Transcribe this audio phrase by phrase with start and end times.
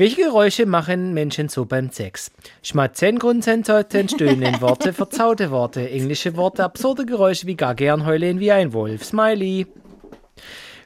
[0.00, 2.30] Welche Geräusche machen Menschen so beim Sex?
[2.62, 8.38] Schmatzen, Grunzen, Zotten, Stöhnen, Worte, verzaute Worte, englische Worte, absurde Geräusche wie gar gern heulen
[8.38, 9.04] wie ein Wolf.
[9.04, 9.66] Smiley.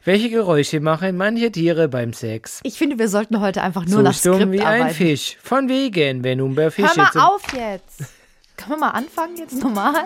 [0.06, 2.60] Welche Geräusche machen manche Tiere beim Sex?
[2.62, 4.88] Ich finde, wir sollten heute einfach nur so nach Skript wie ein.
[4.88, 5.36] Fisch.
[5.42, 8.10] Von wegen, wenn nun bei Fisch Hör mal auf jetzt.
[8.56, 10.04] Können wir mal anfangen jetzt normal?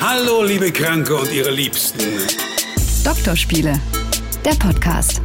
[0.00, 2.00] Hallo, liebe Kranke und ihre Liebsten.
[3.04, 3.78] Doktorspiele,
[4.42, 5.20] der Podcast.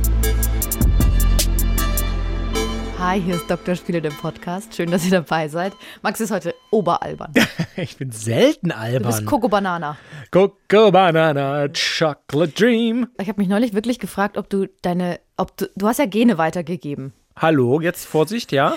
[3.10, 3.76] Hi, hier ist Dr.
[3.76, 4.76] Spiele, der Podcast.
[4.76, 5.72] Schön, dass ihr dabei seid.
[6.02, 7.32] Max ist heute oberalbern.
[7.78, 9.26] Ich bin selten Du bist albern.
[9.26, 9.98] Coco Banana.
[10.32, 13.08] Coco Banana Chocolate Dream.
[13.22, 16.38] Ich habe mich neulich wirklich gefragt, ob du deine, ob du, du hast ja Gene
[16.40, 17.14] weitergegeben.
[17.38, 18.76] Hallo, jetzt Vorsicht, ja?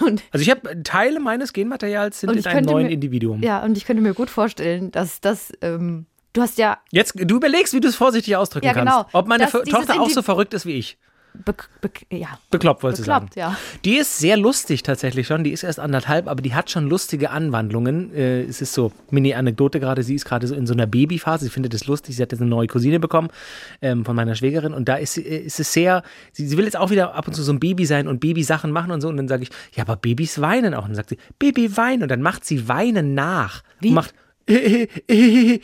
[0.00, 3.40] Und Also ich habe Teile meines Genmaterials sind in einem neuen mir- Individuum.
[3.42, 7.36] ja, und ich könnte mir gut vorstellen, dass das, ähm, du hast ja Jetzt, du
[7.36, 9.02] überlegst, wie du es vorsichtig ausdrücken Ja, genau.
[9.02, 9.14] kannst.
[9.14, 10.98] Ob meine Tochter auch Indi- so verrückt ist wie ich.
[11.44, 13.28] Be, be, ja, Bekloppt, wolltest du sagen.
[13.34, 13.56] ja.
[13.84, 15.44] Die ist sehr lustig tatsächlich schon.
[15.44, 18.14] Die ist erst anderthalb, aber die hat schon lustige Anwandlungen.
[18.14, 20.02] Äh, es ist so, Mini-Anekdote gerade.
[20.02, 21.44] Sie ist gerade so in so einer Babyphase.
[21.46, 22.16] Sie findet es lustig.
[22.16, 23.28] Sie hat jetzt eine neue Cousine bekommen
[23.82, 24.72] ähm, von meiner Schwägerin.
[24.72, 27.34] Und da ist, äh, ist es sehr, sie, sie will jetzt auch wieder ab und
[27.34, 29.08] zu so ein Baby sein und Babysachen machen und so.
[29.08, 30.82] Und dann sage ich, ja, aber Babys weinen auch.
[30.82, 32.02] Und dann sagt sie, Baby weinen.
[32.02, 33.62] Und dann macht sie Weinen nach.
[33.80, 33.88] Wie?
[33.88, 34.14] Und macht
[34.46, 35.60] und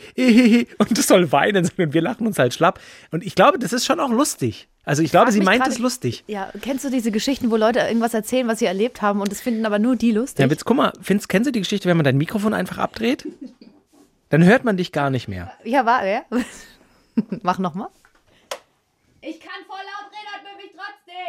[0.97, 2.79] das soll weinen und wir lachen uns halt schlapp.
[3.11, 4.67] Und ich glaube, das ist schon auch lustig.
[4.83, 6.23] Also ich glaube, sie meint es lustig.
[6.27, 9.39] Ja, kennst du diese Geschichten, wo Leute irgendwas erzählen, was sie erlebt haben und das
[9.39, 10.43] finden aber nur die lustig?
[10.43, 13.27] Ja, jetzt guck mal, findest, kennst du die Geschichte, wenn man dein Mikrofon einfach abdreht?
[14.29, 15.53] Dann hört man dich gar nicht mehr.
[15.63, 16.21] Ja, war, ja.
[17.43, 17.89] Mach nochmal.
[19.21, 21.20] Ich kann voll laut reden und will mich trotzdem.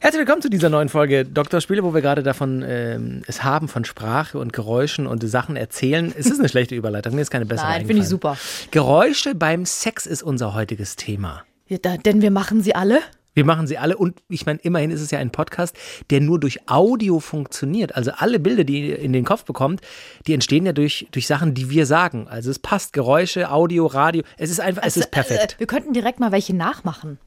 [0.00, 3.84] Herzlich willkommen zu dieser neuen Folge Doktorspiele, wo wir gerade davon ähm, es haben von
[3.84, 6.12] Sprache und Geräuschen und Sachen erzählen.
[6.16, 8.36] Es ist eine schlechte Überleitung, mir ist keine bessere Nein, finde ich super.
[8.70, 11.44] Geräusche beim Sex ist unser heutiges Thema.
[11.66, 13.00] Ja, da, denn wir machen sie alle.
[13.34, 15.76] Wir machen sie alle und ich meine, immerhin ist es ja ein Podcast,
[16.10, 17.96] der nur durch Audio funktioniert.
[17.96, 19.80] Also alle Bilder, die ihr in den Kopf bekommt,
[20.26, 22.28] die entstehen ja durch, durch Sachen, die wir sagen.
[22.28, 24.22] Also es passt, Geräusche, Audio, Radio.
[24.38, 25.54] Es ist einfach, es ist perfekt.
[25.56, 27.18] Äh, wir könnten direkt mal welche nachmachen.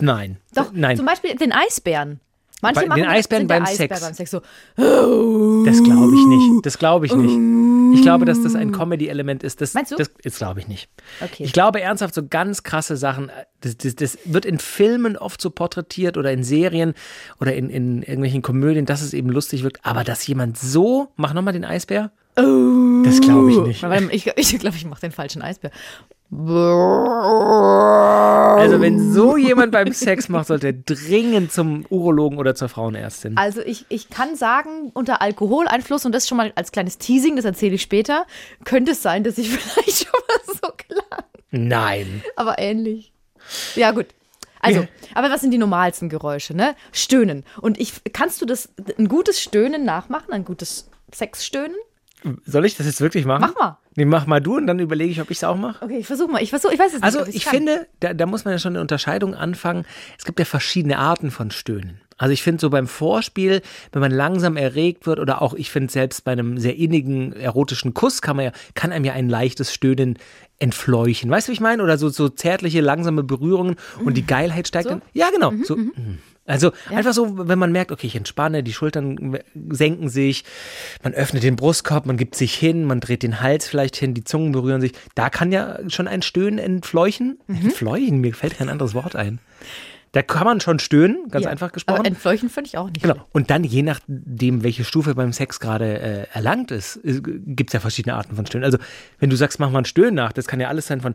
[0.00, 0.38] Nein.
[0.54, 0.96] Doch, Nein.
[0.96, 2.20] zum Beispiel den Eisbären.
[2.62, 4.00] Manche Bei- machen den Eisbären beim Eisbär Sex.
[4.00, 4.40] beim Sex so.
[4.76, 6.64] Das glaube ich nicht.
[6.66, 7.96] Das glaube ich nicht.
[7.98, 9.60] Ich glaube, dass das ein Comedy-Element ist.
[9.60, 9.96] Das, Meinst du?
[9.96, 10.88] Das, das glaube ich nicht.
[11.22, 11.44] Okay.
[11.44, 15.50] Ich glaube ernsthaft, so ganz krasse Sachen, das, das, das wird in Filmen oft so
[15.50, 16.94] porträtiert oder in Serien
[17.40, 19.80] oder in, in irgendwelchen Komödien, dass es eben lustig wirkt.
[19.84, 22.10] Aber dass jemand so, mach nochmal den Eisbär.
[22.36, 23.82] Das glaube ich nicht.
[23.82, 25.70] Warte mal, Ich, ich glaube, ich mache den falschen Eisbär.
[28.58, 33.36] Also wenn so jemand beim Sex macht, sollte er dringend zum Urologen oder zur Frauenärztin.
[33.36, 37.44] Also ich, ich kann sagen, unter Alkoholeinfluss, und das schon mal als kleines Teasing, das
[37.44, 38.26] erzähle ich später,
[38.64, 41.22] könnte es sein, dass ich vielleicht schon mal so klang.
[41.52, 42.22] Nein.
[42.34, 43.12] Aber ähnlich.
[43.76, 44.06] Ja, gut.
[44.60, 44.88] Also, Ja.
[45.14, 46.74] aber was sind die normalsten Geräusche, ne?
[46.92, 47.44] Stöhnen.
[47.60, 48.68] Und ich, kannst du das,
[48.98, 50.32] ein gutes Stöhnen nachmachen?
[50.32, 51.76] Ein gutes Sexstöhnen?
[52.44, 53.40] Soll ich das jetzt wirklich machen?
[53.40, 53.78] Mach mal.
[53.94, 55.84] Nee, mach mal du und dann überlege ich, ob ich es auch mache.
[55.84, 56.42] Okay, ich versuche mal.
[56.42, 57.04] Ich versuche, ich weiß es nicht.
[57.04, 57.54] Also ich kann.
[57.56, 59.84] finde, da, da muss man ja schon eine Unterscheidung anfangen.
[60.18, 62.00] Es gibt ja verschiedene Arten von Stöhnen.
[62.18, 63.60] Also ich finde so beim Vorspiel,
[63.92, 67.92] wenn man langsam erregt wird oder auch ich finde selbst bei einem sehr innigen erotischen
[67.92, 70.18] Kuss kann man ja kann einem ja ein leichtes Stöhnen
[70.58, 71.30] entfleuchen.
[71.30, 71.82] Weißt du, wie ich meine?
[71.82, 74.90] Oder so so zärtliche langsame Berührungen und die Geilheit steigt So?
[74.90, 75.02] dann.
[75.12, 75.52] Ja, genau.
[75.62, 75.76] so.
[75.76, 76.18] mhm.
[76.46, 79.38] Also einfach so, wenn man merkt, okay, ich entspanne, die Schultern
[79.70, 80.44] senken sich,
[81.02, 84.24] man öffnet den Brustkorb, man gibt sich hin, man dreht den Hals vielleicht hin, die
[84.24, 84.92] Zungen berühren sich.
[85.14, 87.38] Da kann ja schon ein Stöhnen entfleuchen.
[87.48, 87.56] Mhm.
[87.66, 89.40] Entfleuchen, mir fällt kein anderes Wort ein.
[90.12, 91.50] Da kann man schon stöhnen, ganz Ja.
[91.50, 92.04] einfach Aber gesprochen.
[92.06, 93.02] entfleuchen finde ich auch nicht.
[93.02, 93.16] Genau.
[93.32, 97.80] Und dann, je nachdem, welche Stufe beim Sex gerade äh, erlangt ist, gibt es ja
[97.80, 98.64] verschiedene Arten von Stöhnen.
[98.64, 98.78] Also,
[99.18, 101.14] wenn du sagst, mach mal ein Stöhnen nach, das kann ja alles sein von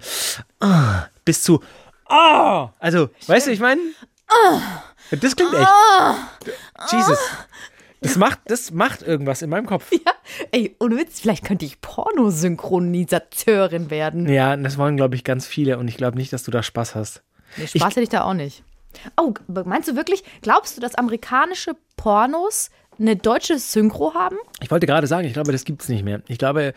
[0.60, 1.64] ah, bis zu
[2.06, 2.70] ah.
[2.80, 3.82] Also, weißt du, ich meine?
[5.12, 5.68] Das klingt echt.
[6.92, 7.20] Jesus.
[8.02, 9.92] Das macht, das macht irgendwas in meinem Kopf.
[10.06, 10.14] Ja,
[10.52, 14.30] ey, ohne Witz, vielleicht könnte ich Pornosynchronisateurin werden.
[14.30, 16.96] Ja, das wollen, glaube ich, ganz viele und ich glaube nicht, dass du da Spaß
[16.96, 17.22] hast.
[17.58, 18.64] Nee, Spaß hätte ich da auch nicht.
[19.18, 19.34] Oh,
[19.66, 22.70] meinst du wirklich, glaubst du, dass amerikanische Pornos
[23.00, 24.38] eine deutsche Synchro haben?
[24.62, 26.22] Ich wollte gerade sagen, ich glaube, das gibt es nicht mehr.
[26.28, 26.74] Ich glaube,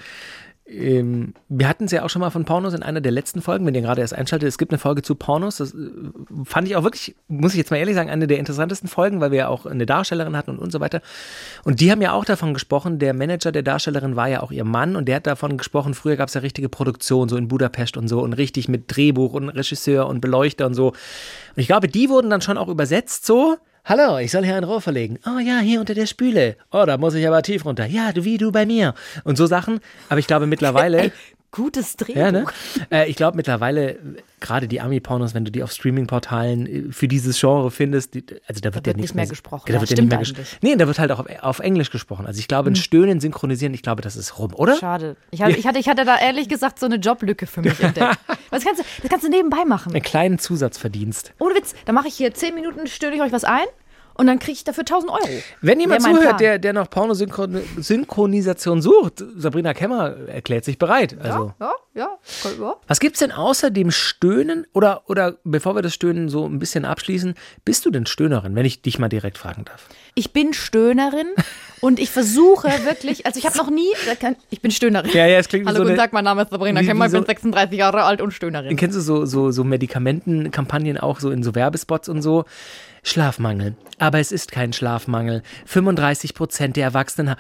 [0.67, 3.67] ähm, wir hatten es ja auch schon mal von Pornos in einer der letzten Folgen,
[3.67, 4.49] wenn ihr gerade erst einschaltet.
[4.49, 5.59] Es gibt eine Folge zu Pornos.
[5.59, 5.91] Das äh,
[6.45, 9.31] fand ich auch wirklich, muss ich jetzt mal ehrlich sagen, eine der interessantesten Folgen, weil
[9.31, 11.03] wir ja auch eine Darstellerin hatten und, und so weiter.
[11.65, 14.65] Und die haben ja auch davon gesprochen, der Manager der Darstellerin war ja auch ihr
[14.65, 17.99] Mann und der hat davon gesprochen, früher gab es ja richtige Produktion, so in Budapest
[17.99, 20.89] und so und richtig mit Drehbuch und Regisseur und Beleuchter und so.
[20.89, 20.97] Und
[21.57, 23.59] ich glaube, die wurden dann schon auch übersetzt so.
[23.87, 25.19] Hallo, ich soll hier ein Rohr verlegen.
[25.27, 26.57] Oh ja, hier unter der Spüle.
[26.73, 27.85] Oh, da muss ich aber tief runter.
[27.85, 28.95] Ja, du wie du bei mir.
[29.25, 29.79] Und so Sachen.
[30.09, 31.13] Aber ich glaube mittlerweile.
[31.55, 32.17] gutes Drehbuch.
[32.21, 32.45] Ja, ne?
[32.91, 33.97] Äh, ich glaube mittlerweile,
[34.41, 38.61] gerade die Ami-Pornos, wenn du die auf Streaming-Portalen äh, für dieses Genre findest, die, also
[38.61, 39.65] da wird Da ja wird nichts nicht mehr gesprochen.
[39.69, 40.51] Da Ja, wird ja nicht mehr ges- eigentlich.
[40.53, 40.59] Hm.
[40.63, 42.27] Nee, da wird halt auch auf, auf Englisch gesprochen.
[42.27, 44.77] Also ich glaube, ein Stöhnen, Synchronisieren, ich glaube, das ist rum, oder?
[44.77, 45.17] Schade.
[45.31, 48.19] Ich hatte, ich, hatte, ich hatte da ehrlich gesagt so eine Joblücke für mich entdeckt.
[48.51, 49.93] Das kannst, du, das kannst du nebenbei machen.
[49.95, 51.33] Einen kleinen Zusatzverdienst.
[51.41, 53.65] Ohne Witz, da mache ich hier 10 Minuten, störe ich euch was ein
[54.15, 55.29] und dann kriege ich dafür 1000 Euro.
[55.61, 61.17] Wenn jemand zuhört, der, der noch Pornosynchronisation sucht, Sabrina Kemmer erklärt sich bereit.
[61.21, 61.53] Also.
[61.61, 62.09] Ja, ja,
[62.61, 62.75] ja.
[62.87, 66.85] Was gibt's denn außer dem Stöhnen oder, oder bevor wir das Stöhnen so ein bisschen
[66.85, 67.35] abschließen,
[67.65, 69.87] bist du denn Stöhnerin, wenn ich dich mal direkt fragen darf?
[70.17, 71.27] Ich bin Stöhnerin
[71.81, 73.89] und ich versuche wirklich, also ich habe noch nie,
[74.51, 75.11] ich bin Stöhnerin.
[75.13, 77.13] Ja, ja, es klingt Hallo, so guten Tag, mein Name ist Sabrina wie- Kemmer, ich
[77.13, 78.77] bin so- 36 Jahre alt und Stöhnerin.
[78.77, 82.45] Kennst du so, so, so Medikamentenkampagnen auch so in so Werbespots und so?
[83.05, 83.77] Schlafmangel.
[84.01, 85.43] Aber es ist kein Schlafmangel.
[85.67, 87.31] 35 Prozent der Erwachsenen.
[87.33, 87.37] ha-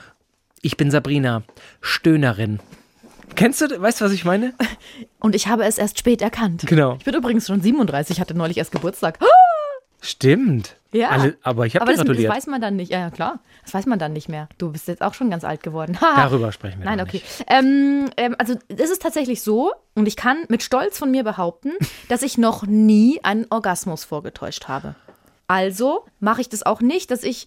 [0.63, 1.43] Ich bin Sabrina,
[1.81, 2.61] Stöhnerin.
[3.35, 4.53] Kennst du, weißt du, was ich meine?
[5.19, 6.65] Und ich habe es erst spät erkannt.
[6.67, 6.95] Genau.
[6.99, 9.19] Ich bin übrigens schon 37, hatte neulich erst Geburtstag.
[10.01, 10.77] Stimmt.
[10.93, 11.09] Ja.
[11.09, 12.31] Alle, aber ich habe Aber dir das, gratuliert.
[12.33, 12.93] weiß man dann nicht.
[12.93, 13.41] Ja, klar.
[13.65, 14.49] Das weiß man dann nicht mehr.
[14.59, 15.97] Du bist jetzt auch schon ganz alt geworden.
[16.01, 17.23] Darüber sprechen wir Nein, okay.
[17.49, 21.73] Ähm, ähm, also es ist tatsächlich so, und ich kann mit Stolz von mir behaupten,
[22.11, 24.95] dass ich noch nie einen Orgasmus vorgetäuscht habe.
[25.49, 27.47] Also mache ich das auch nicht, dass ich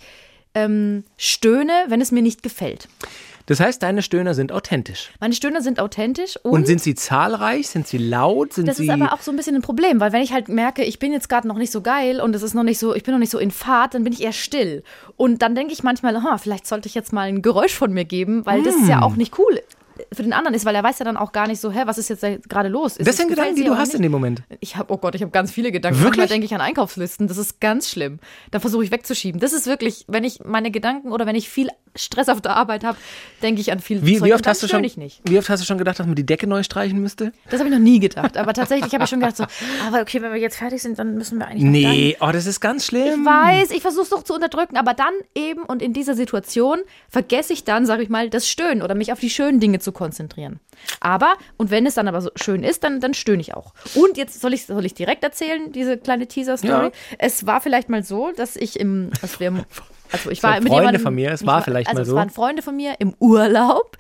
[0.54, 2.88] ähm, stöhne, wenn es mir nicht gefällt.
[3.48, 5.10] Das heißt, deine Stöhner sind authentisch.
[5.22, 7.70] Meine Stöhne sind authentisch und, Und sind sie zahlreich?
[7.70, 8.52] Sind sie laut?
[8.52, 10.50] Sind das sie ist aber auch so ein bisschen ein Problem, weil wenn ich halt
[10.50, 12.94] merke, ich bin jetzt gerade noch nicht so geil und es ist noch nicht so,
[12.94, 14.84] ich bin noch nicht so in Fahrt, dann bin ich eher still.
[15.16, 18.46] Und dann denke ich manchmal, vielleicht sollte ich jetzt mal ein Geräusch von mir geben,
[18.46, 18.82] weil das Hm.
[18.84, 19.62] ist ja auch nicht cool
[20.14, 21.98] für den anderen ist, weil er weiß ja dann auch gar nicht so, hä, was
[21.98, 22.98] ist jetzt gerade los?
[22.98, 23.96] Ist Das sind Gedanken, die du hast nicht?
[23.98, 24.44] in dem Moment.
[24.60, 26.00] Ich habe, oh Gott, ich habe ganz viele Gedanken.
[26.00, 26.18] Wirklich?
[26.18, 27.28] Manchmal denke ich an Einkaufslisten.
[27.28, 28.20] Das ist ganz schlimm.
[28.52, 29.40] Da versuche ich wegzuschieben.
[29.42, 32.84] Das ist wirklich, wenn ich meine Gedanken oder wenn ich viel Stress auf der Arbeit
[32.84, 32.98] habe,
[33.42, 34.30] denke ich an viel Wie, Zeug.
[34.30, 35.22] wie, oft hast du schon, ich nicht.
[35.28, 37.32] wie oft hast du schon gedacht, dass man die Decke neu streichen müsste?
[37.50, 38.38] Das habe ich noch nie gedacht.
[38.38, 39.46] Aber tatsächlich habe ich schon gedacht so,
[39.88, 41.64] aber okay, wenn wir jetzt fertig sind, dann müssen wir eigentlich.
[41.64, 43.26] Nee, oh, das ist ganz Ich schlimm.
[43.26, 46.80] weiß, ich versuche es doch zu unterdrücken, aber dann eben und in dieser Situation
[47.10, 49.92] vergesse ich dann, sage ich mal, das Stöhnen oder mich auf die schönen Dinge zu
[49.92, 50.60] konzentrieren.
[51.00, 53.74] Aber, und wenn es dann aber so schön ist, dann, dann stöhne ich auch.
[53.96, 56.86] Und jetzt soll ich soll ich direkt erzählen, diese kleine Teaser-Story.
[56.88, 56.92] Ja.
[57.18, 59.66] Es war vielleicht mal so, dass ich im, als wir,
[60.12, 62.16] also ich war mit Freunde jemandem, von mir, es war vielleicht also mal es so.
[62.16, 63.98] waren Freunde von mir im Urlaub,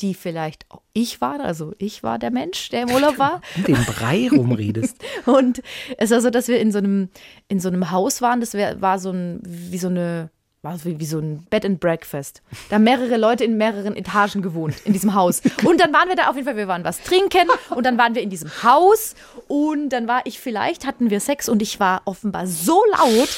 [0.00, 3.40] die vielleicht auch ich war, also ich war der Mensch, der im Urlaub war.
[3.56, 4.96] Um den Brei rumredest.
[5.26, 5.62] Und
[5.98, 7.10] es war so, dass wir in so einem,
[7.48, 8.40] in so einem Haus waren.
[8.40, 10.30] Das war so ein, wie so eine,
[10.66, 12.42] war so wie, wie so ein Bed and Breakfast.
[12.68, 15.40] Da haben mehrere Leute in mehreren Etagen gewohnt, in diesem Haus.
[15.64, 18.14] Und dann waren wir da auf jeden Fall, wir waren was trinken und dann waren
[18.14, 19.14] wir in diesem Haus
[19.48, 23.28] und dann war ich vielleicht, hatten wir Sex und ich war offenbar so laut.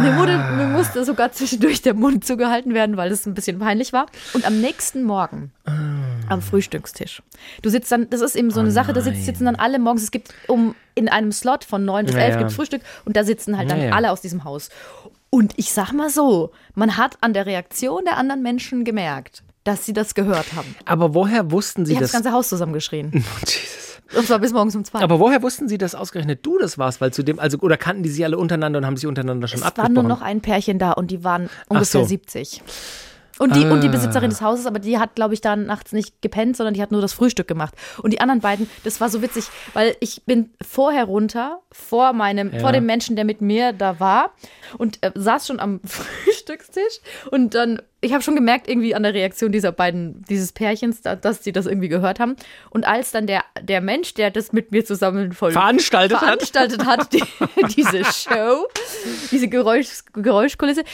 [0.00, 3.92] Mir, wurde, mir musste sogar zwischendurch der Mund zugehalten werden, weil das ein bisschen peinlich
[3.92, 4.06] war.
[4.34, 5.52] Und am nächsten Morgen
[6.28, 7.22] am Frühstückstisch.
[7.62, 10.02] Du sitzt dann, das ist eben so eine Sache, da sitzt, sitzen dann alle morgens,
[10.02, 12.38] es gibt um in einem Slot von neun bis Ja, elf ja.
[12.40, 13.92] gibt Frühstück und da sitzen halt dann Ja, ja.
[13.92, 14.68] alle aus diesem Haus.
[15.30, 19.84] Und ich sag mal so, man hat an der Reaktion der anderen Menschen gemerkt, dass
[19.84, 20.74] sie das gehört haben.
[20.86, 22.22] Aber woher wussten sie Ich habe das das?
[22.22, 23.12] ganze Haus zusammengeschrien.
[23.24, 23.88] Oh, Jesus.
[24.16, 25.00] Und zwar bis morgens um zwei.
[25.00, 27.02] Aber woher wussten sie, dass ausgerechnet du das warst?
[27.02, 29.58] Weil zu dem, also, oder kannten die sie alle untereinander und haben sich untereinander schon
[29.58, 29.92] es war abgesprochen?
[29.92, 32.06] nur noch ein Pärchen da und die waren ungefähr so.
[32.06, 32.62] 70.
[33.38, 33.92] Und die, und die Ah.
[33.92, 36.90] Besitzerin des Hauses, aber die hat, glaube ich, da nachts nicht gepennt, sondern die hat
[36.92, 37.74] nur das Frühstück gemacht.
[38.02, 39.44] Und die anderen beiden, das war so witzig,
[39.74, 42.60] weil ich bin vorher runter, vor meinem, Ja.
[42.60, 44.32] vor dem Menschen, der mit mir da war
[44.78, 47.00] und äh, saß schon am Frühstückstisch
[47.30, 51.16] und dann, ich habe schon gemerkt irgendwie an der Reaktion dieser beiden, dieses Pärchens, da,
[51.16, 52.36] dass sie das irgendwie gehört haben.
[52.70, 56.24] Und als dann der, der Mensch, der das mit mir zusammen voll Veranstaltet hat.
[56.24, 57.22] veranstaltet hat, die,
[57.76, 58.68] diese Show,
[59.32, 60.84] diese Geräusch, Geräuschkulisse.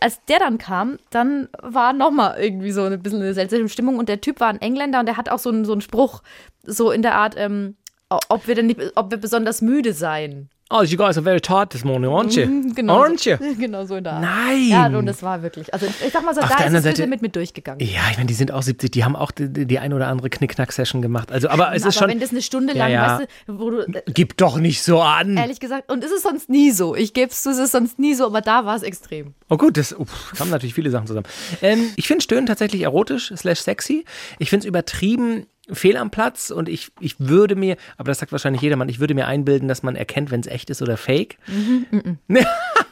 [0.00, 4.08] Als der dann kam, dann war nochmal irgendwie so ein bisschen eine seltsame Stimmung und
[4.08, 6.22] der Typ war ein Engländer und der hat auch so einen, so einen Spruch,
[6.62, 7.76] so in der Art, ähm,
[8.08, 10.48] ob wir denn nicht, ob wir besonders müde seien.
[10.76, 12.72] Oh, you guys are very tired this morning, aren't you?
[12.74, 13.00] Genau.
[13.04, 13.36] Aren't you?
[13.36, 14.22] So, genau so in der Art.
[14.22, 14.68] Nein.
[14.68, 17.06] Ja, und das war wirklich, also ich sag mal so, Auf da ist es Seite-
[17.06, 17.78] mit mit durchgegangen.
[17.86, 20.08] Ja, ich meine, die sind auch 70, die haben auch die, die die ein oder
[20.08, 21.30] andere Knickknack-Session gemacht.
[21.30, 22.08] Also, aber es Aber ist schon.
[22.08, 23.18] wenn das eine Stunde Ja, lang, ja.
[23.20, 25.36] weißt du, wo du, äh, Gib doch nicht so an.
[25.36, 26.96] ehrlich gesagt, und es ist sonst nie so.
[26.96, 29.34] Ich gebe es zu, es ist sonst nie so, aber da war es extrem.
[29.50, 31.26] Oh gut, das uff, kamen natürlich viele Sachen zusammen.
[31.62, 34.04] Ähm, ich finde Stöhnen tatsächlich erotisch slash sexy.
[34.40, 38.32] Ich finde es übertrieben fehl am Platz und ich, ich würde mir, aber das sagt
[38.32, 41.38] wahrscheinlich jedermann, ich würde mir einbilden, dass man erkennt, wenn es echt ist oder fake.
[41.46, 42.18] Mhm,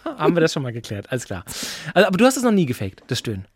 [0.04, 1.44] Haben wir das schon mal geklärt, alles klar.
[1.94, 3.46] Also, aber du hast es noch nie gefaked, das Stöhnen.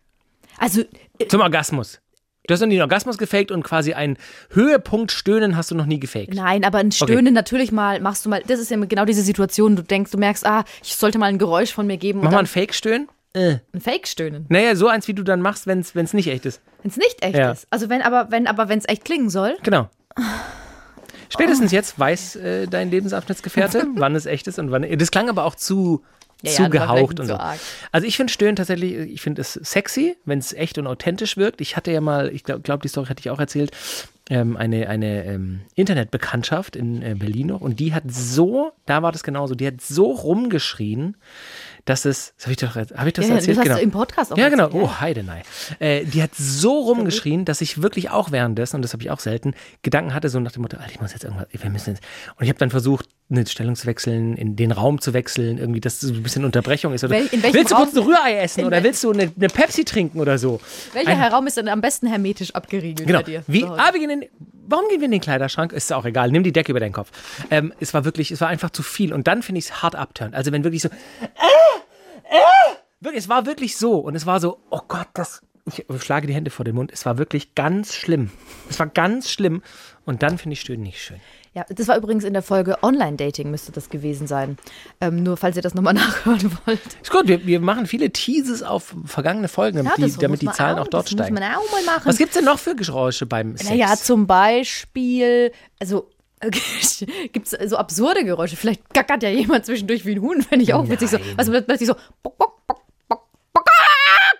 [0.57, 0.81] Also,
[1.19, 1.99] äh, Zum Orgasmus.
[2.47, 4.17] Du hast noch nie einen Orgasmus gefaked und quasi einen
[4.51, 6.33] Höhepunkt Stöhnen hast du noch nie gefaked.
[6.33, 9.75] Nein, aber ein Stöhnen natürlich mal, machst du mal, das ist ja genau diese Situation,
[9.75, 12.33] du denkst, du merkst, ah, ich sollte mal ein Geräusch von mir geben Mach und
[12.33, 13.09] mal ein Fake-Stöhnen.
[13.33, 13.57] Äh.
[13.73, 16.61] ein Fake-Stöhnen, Naja, so eins, wie du dann machst, wenn es nicht echt ist.
[16.81, 17.51] wenn es nicht echt Ja.
[17.51, 17.67] ist.
[17.69, 19.89] Also wenn aber, wenn aber, wenn es echt klingen soll, Genau.
[21.29, 24.85] Spätestens jetzt weiß äh, dein Lebensabschnittsgefährte, wann es echt ist und wann.
[24.97, 26.03] Das klang aber auch zu,
[26.41, 27.37] Ja, zu ja, und so.
[27.91, 31.59] Also ich finde Stöhnen tatsächlich, ich finde es sexy, wenn es echt und authentisch wirkt.
[31.61, 33.71] Ich hatte ja mal, ich glaube, glaub, die Story hatte ich auch erzählt,
[34.29, 39.11] ähm, eine, eine ähm, Internetbekanntschaft in äh, Berlin noch und die hat so, da war
[39.11, 41.15] das genauso, die hat so rumgeschrien,
[41.87, 43.57] dass es, das habe ich doch, habe ich das Ja, erzählt?
[43.57, 43.77] das hast genau.
[43.77, 44.65] du im Podcast auch Ja, genau.
[44.65, 44.83] erzählt.
[44.83, 45.41] Oh, Heidenei.
[45.79, 49.19] Äh, die hat so rumgeschrien, dass ich wirklich auch währenddessen, und das habe ich auch
[49.21, 52.03] selten, Gedanken hatte, so nach dem Motto, Alter, ich muss jetzt irgendwas, wir müssen jetzt.
[52.35, 55.81] Und ich habe dann versucht, eine Stellung zu wechseln, in den Raum zu wechseln, irgendwie,
[55.81, 57.03] dass so ein bisschen Unterbrechung ist.
[57.03, 58.03] Oder Wel- willst du kurz Raum?
[58.03, 60.61] ein Rührei essen In oder willst du eine, eine Pepsi trinken oder so?
[60.93, 63.19] Welcher Ein- Raum ist denn am besten hermetisch abgeriegelt Genau.
[63.19, 63.43] bei dir?
[63.47, 64.25] Wie, ah, wir gehen in,
[64.67, 65.73] warum gehen wir in den Kleiderschrank?
[65.73, 66.31] Ist auch egal.
[66.31, 67.11] Nimm die Decke über deinen Kopf.
[67.51, 69.11] Ähm, es war wirklich, es war einfach zu viel.
[69.11, 70.33] Und dann finde ich es hart abturnt.
[70.33, 71.25] Also wenn wirklich so, äh,
[72.29, 73.95] äh, wirklich, es war wirklich so.
[73.99, 76.91] Und es war so, oh Gott, das, ich schlage die Hände vor den Mund.
[76.93, 78.31] Es war wirklich ganz schlimm.
[78.69, 79.61] Es war ganz schlimm.
[80.05, 81.19] Und dann finde ich Stöhnen nicht schön.
[81.57, 84.59] Ja, das war übrigens in der Folge Online-Dating müsste das gewesen sein.
[85.01, 86.79] Ähm, nur falls ihr das nochmal nachhören wollt.
[87.01, 90.43] Ist gut, wir, wir machen viele Teases auf vergangene Folgen, damit, Ja, die, das damit
[90.43, 91.33] die Zahlen auch, auch dort das steigen.
[91.33, 92.03] muss man auch mal machen.
[92.05, 93.71] Was gibt es denn noch für Geräusche beim Sex?
[93.71, 96.11] Naja, zum Beispiel, also
[97.33, 98.55] gibt es so absurde Geräusche.
[98.55, 101.09] Vielleicht gackert ja jemand zwischendurch wie ein Huhn, fände ich auch witzig.
[101.09, 103.65] So, was plötzlich so, bock, bock, bock, bock, bock,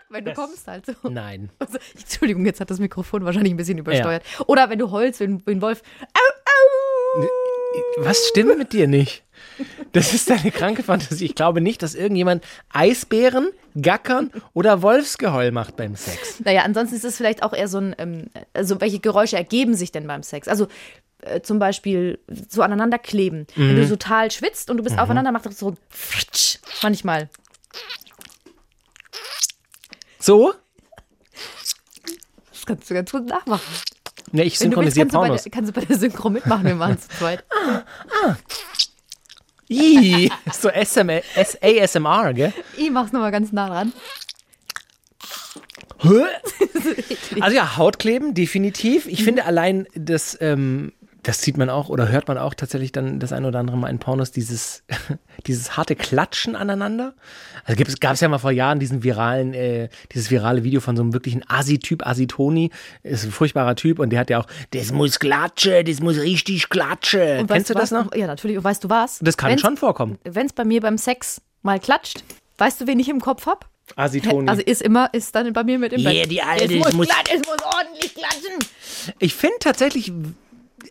[0.10, 0.94] wenn du kommst halt so.
[1.10, 1.50] Nein.
[1.60, 4.24] Also, Entschuldigung, jetzt hat das Mikrofon wahrscheinlich ein bisschen übersteuert.
[4.46, 5.82] Oder wenn du heulst wie ein Wolf.
[6.14, 6.87] Au, au.
[7.98, 9.24] Was stimmt mit dir nicht?
[9.92, 11.26] Das ist deine kranke Fantasie.
[11.26, 16.40] Ich glaube nicht, dass irgendjemand Eisbären, Gackern oder Wolfsgeheul macht beim Sex.
[16.44, 19.92] Naja, ansonsten ist es vielleicht auch eher so ein, ähm, also welche Geräusche ergeben sich
[19.92, 20.48] denn beim Sex?
[20.48, 20.68] Also
[21.22, 22.20] äh, zum Beispiel
[22.50, 23.48] so aneinander kleben.
[23.56, 25.76] Wenn du total schwitzt und du bist aufeinander, macht das so
[26.84, 27.30] manchmal.
[30.20, 30.54] So?
[32.52, 33.66] Das kannst du ganz gut nachmachen.
[34.32, 35.44] Ne, ich Wenn du willst, synchronisiere kannst du, bei Pornos.
[35.44, 37.44] der, kannst du bei der Synchro mitmachen, wir machen es zu zweit.
[39.70, 42.54] Ih, so SM, S ASMR, gell?
[42.78, 43.94] Ich mach's nochmal ganz nah dran.
[47.42, 49.08] Also ja, Hautkleben, definitiv.
[49.08, 50.94] Ich finde allein das, ähm,
[51.28, 53.90] das sieht man auch oder hört man auch tatsächlich dann das ein oder andere Mal
[53.90, 54.84] in Pornos, dieses,
[55.46, 57.14] dieses harte Klatschen aneinander.
[57.66, 61.04] Also gab es ja mal vor Jahren diesen viralen, äh, dieses virale Video von so
[61.04, 62.72] einem wirklichen Asi-Typ, Asi-Toni,
[63.04, 66.70] ist ein furchtbarer Typ und der hat ja auch, das muss klatschen, das muss richtig
[66.70, 67.40] klatschen.
[67.42, 68.16] Und Kennst weißt du das noch?
[68.16, 68.58] Ja, natürlich.
[68.58, 69.20] Und weißt du was?
[69.22, 70.18] Das kann Wenn's- schon vorkommen.
[70.24, 72.24] Wenn es bei mir beim Sex mal klatscht,
[72.58, 73.70] weißt du, wen ich im Kopf hab?
[73.98, 74.48] Asi-Toni.
[74.50, 76.32] Also ist immer, ist dann bei mir mit im Yeah, Bett.
[76.32, 78.60] die Alte, es es muss, muss- klatschen, es muss ordentlich klatschen.
[79.20, 80.12] Ich finde tatsächlich,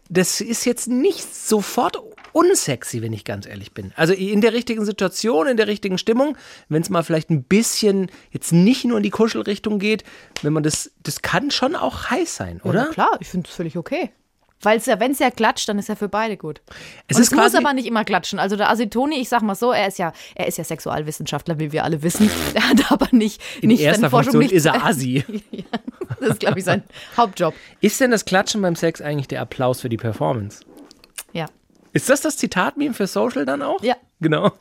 [0.08, 1.98] das ist jetzt nicht sofort
[2.32, 3.92] unsexy, wenn ich ganz ehrlich bin.
[3.96, 6.36] Also in der richtigen Situation, in der richtigen Stimmung,
[6.68, 10.04] wenn es mal vielleicht ein bisschen jetzt nicht nur in die Kuschelrichtung geht,
[10.42, 12.84] wenn man das, das kann schon auch heiß sein, Ja, oder?
[12.88, 14.10] na klar, ich finde es völlig okay.
[14.62, 16.62] Weil ja, wenn es ja klatscht, dann ist ja für beide gut.
[17.08, 18.38] Es ist es muss aber nicht immer klatschen.
[18.38, 21.72] Also der Asitoni, ich sag mal so, er ist ja, er ist ja Sexualwissenschaftler, wie
[21.72, 22.30] wir alle wissen.
[22.54, 25.24] Er hat aber nicht, In nicht erster Forschung Funktion nicht ist er Asi.
[25.50, 25.64] ja,
[26.26, 26.82] das ist, glaube ich, sein
[27.16, 27.54] Hauptjob.
[27.80, 30.64] Ist denn das Klatschen beim Sex eigentlich der Applaus für die Performance?
[31.96, 33.82] Ist das das Zitat-Meme für Social dann auch?
[33.82, 33.96] Ja.
[34.20, 34.52] Genau.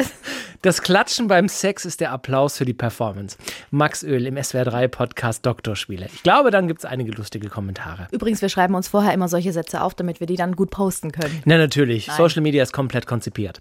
[0.62, 3.38] Das Klatschen beim Sex ist der Applaus für die Performance.
[3.72, 6.08] Max Öl im SWR3-Podcast Doktorspiele.
[6.14, 8.08] Ich glaube, dann gibt es einige lustige Kommentare.
[8.12, 11.12] Übrigens, wir schreiben uns vorher immer solche Sätze auf, damit wir die dann gut posten
[11.12, 11.42] können.
[11.44, 12.10] Na, natürlich.
[12.10, 13.60] Social Media ist komplett konzipiert.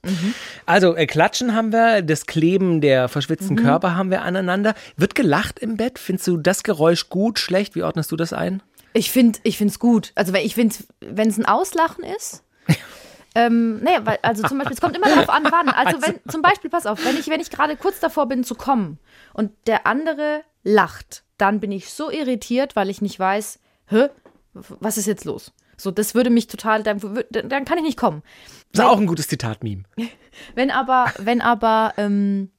[0.67, 4.75] Also, äh, Klatschen haben wir, das Kleben der verschwitzten Körper haben wir aneinander.
[4.97, 5.99] Wird gelacht im Bett?
[5.99, 7.75] Findest du das Geräusch gut, schlecht?
[7.75, 8.63] Wie ordnest du das ein?
[8.93, 10.13] Ich finde ich find's gut.
[10.15, 12.45] Also ich finde, wenn es ein Auslachen ist.
[13.35, 15.69] ähm, nee, weil, also zum Beispiel, es kommt immer darauf an, wann.
[15.69, 18.55] Also wenn, zum Beispiel, pass auf, wenn ich, wenn ich gerade kurz davor bin zu
[18.55, 18.99] kommen
[19.33, 24.09] und der andere lacht, dann bin ich so irritiert, weil ich nicht weiß, hä,
[24.53, 25.53] was ist jetzt los?
[25.77, 27.01] So, das würde mich total, dann,
[27.31, 28.23] dann kann ich nicht kommen.
[28.73, 29.83] Das ist auch ein gutes Zitat-Meme.
[30.55, 32.51] Wenn aber, wenn aber ähm,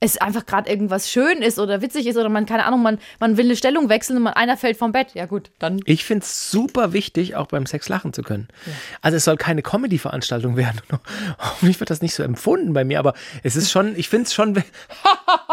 [0.00, 3.36] es einfach gerade irgendwas schön ist oder witzig ist oder man, keine Ahnung, man, man
[3.36, 6.24] will eine Stellung wechseln und man, einer fällt vom Bett, ja gut, dann Ich finde
[6.24, 8.48] es super wichtig, auch beim Sex lachen zu können.
[9.02, 10.80] Also es soll keine Comedy-Veranstaltung werden.
[11.38, 14.34] Hoffentlich wird das nicht so empfunden bei mir, aber es ist schon, ich finde es
[14.34, 14.62] schon,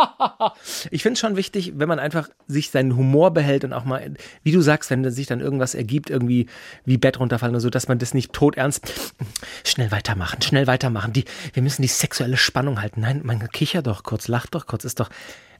[0.92, 4.14] ich finde es schon wichtig, wenn man einfach sich seinen Humor behält und auch mal,
[4.44, 6.48] wie du sagst, wenn sich dann irgendwas ergibt, irgendwie
[6.86, 8.94] wie Bett runterfallen oder so, dass man das nicht todernst,
[9.64, 11.14] schnell weitermachen, schnell weitermachen.
[11.14, 13.02] Die, wir müssen die sexuelle Spannung halten.
[13.02, 15.10] Nein, man kicher doch kurz, lacht doch kurz, ist doch,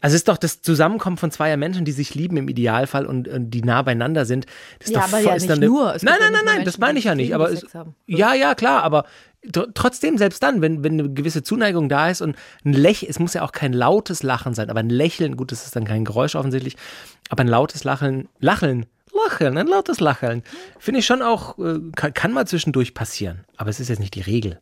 [0.02, 3.28] also es ist doch das Zusammenkommen von zweier Menschen, die sich lieben im Idealfall und,
[3.28, 4.46] und die nah beieinander sind.
[4.80, 5.86] Das ist Ja, doch aber voll- ja ist nicht nur.
[6.02, 7.34] Nein, nein, nein, nein, das meine ich ja nicht.
[7.34, 7.66] Aber es,
[8.06, 9.06] ja, ja, klar, aber
[9.48, 13.20] tr- trotzdem, selbst dann, wenn, wenn eine gewisse Zuneigung da ist und ein Lächeln, es
[13.20, 16.06] muss ja auch kein lautes Lachen sein, aber ein Lächeln, gut, das ist dann kein
[16.06, 16.76] Geräusch offensichtlich,
[17.30, 18.86] aber ein lautes Lachen, Lachen,
[19.26, 20.44] Lacheln, ein lautes Lacheln.
[20.78, 23.46] Finde ich schon auch, äh, kann, kann mal zwischendurch passieren.
[23.58, 24.60] Aber es ist jetzt nicht die Regel.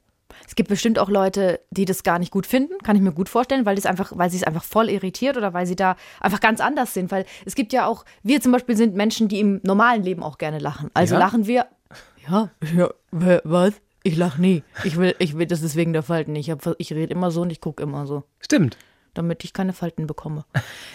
[0.54, 3.28] Es gibt bestimmt auch Leute, die das gar nicht gut finden, kann ich mir gut
[3.28, 6.40] vorstellen, weil das einfach, weil sie es einfach voll irritiert oder weil sie da einfach
[6.42, 7.10] ganz anders sind.
[7.10, 10.38] Weil es gibt ja auch, wir zum Beispiel sind Menschen, die im normalen Leben auch
[10.38, 10.92] gerne lachen.
[10.94, 11.20] Also Ja?
[11.22, 11.66] lachen wir.
[12.30, 12.92] Ja, ja
[13.44, 13.74] was?
[14.04, 14.62] Ich lache nie.
[14.84, 16.36] Ich will, ich will, das ist wegen der Falten.
[16.36, 18.78] Ich, hab, ich rede immer so und ich gucke immer so, Stimmt.
[19.14, 20.46] Damit ich keine Falten bekomme.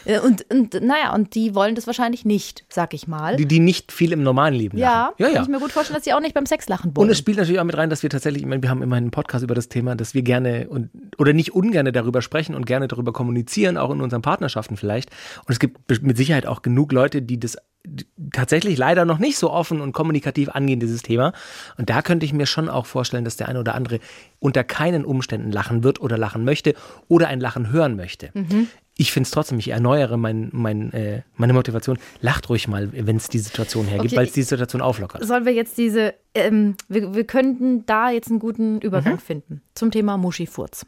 [0.04, 3.36] Äh, und, und naja, und die wollen das wahrscheinlich nicht, sag ich mal.
[3.36, 5.14] Die, die nicht viel im normalen Leben ja, lachen.
[5.18, 5.42] Ja, kann ja.
[5.42, 7.06] ich mir gut vorstellen, dass sie auch nicht beim Sex lachen wollen.
[7.06, 9.04] Und es spielt natürlich auch mit rein, dass wir tatsächlich, ich meine, wir haben immerhin
[9.04, 12.66] einen Podcast über das Thema, dass wir gerne und oder nicht ungerne darüber sprechen und
[12.66, 15.10] gerne darüber kommunizieren, auch in unseren Partnerschaften vielleicht.
[15.40, 17.56] Und es gibt mit Sicherheit auch genug Leute, die das
[18.32, 21.32] tatsächlich leider noch nicht so offen und kommunikativ angehen, dieses Thema.
[21.76, 24.00] Und da könnte ich mir schon auch vorstellen, dass der eine oder andere
[24.38, 26.74] unter keinen Umständen lachen wird oder lachen möchte
[27.08, 28.30] oder ein Lachen hören möchte.
[28.96, 31.98] Ich finde es trotzdem, ich erneuere mein, mein, äh, meine Motivation.
[32.20, 34.16] Lacht ruhig mal, wenn es die Situation hergibt, Okay.
[34.16, 35.24] weil es die Situation auflockert.
[35.24, 39.18] Sollen wir jetzt diese, ähm, wir, wir könnten da jetzt einen guten Übergang Mhm.
[39.20, 40.84] finden zum Thema Muschifurz.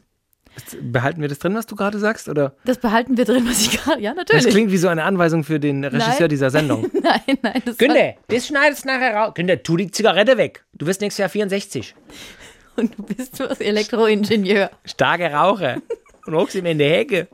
[0.81, 2.27] Behalten wir das drin, was du gerade sagst?
[2.27, 2.55] Oder?
[2.65, 4.47] Das behalten wir drin, was ich gerade, ja Das natürlich.
[4.53, 6.29] klingt wie so eine Anweisung für den Regisseur Nein.
[6.29, 6.89] dieser Sendung.
[7.01, 9.33] nein, nein, das Günde, das schneidest nachher raus.
[9.33, 10.63] Günde, tu die Zigarette weg.
[10.73, 11.95] Du wirst nächstes Jahr 64.
[12.75, 14.71] und du bist was Elektroingenieur.
[14.85, 15.77] Starke Raucher.
[16.25, 17.27] Und hockst ihm in der Hecke.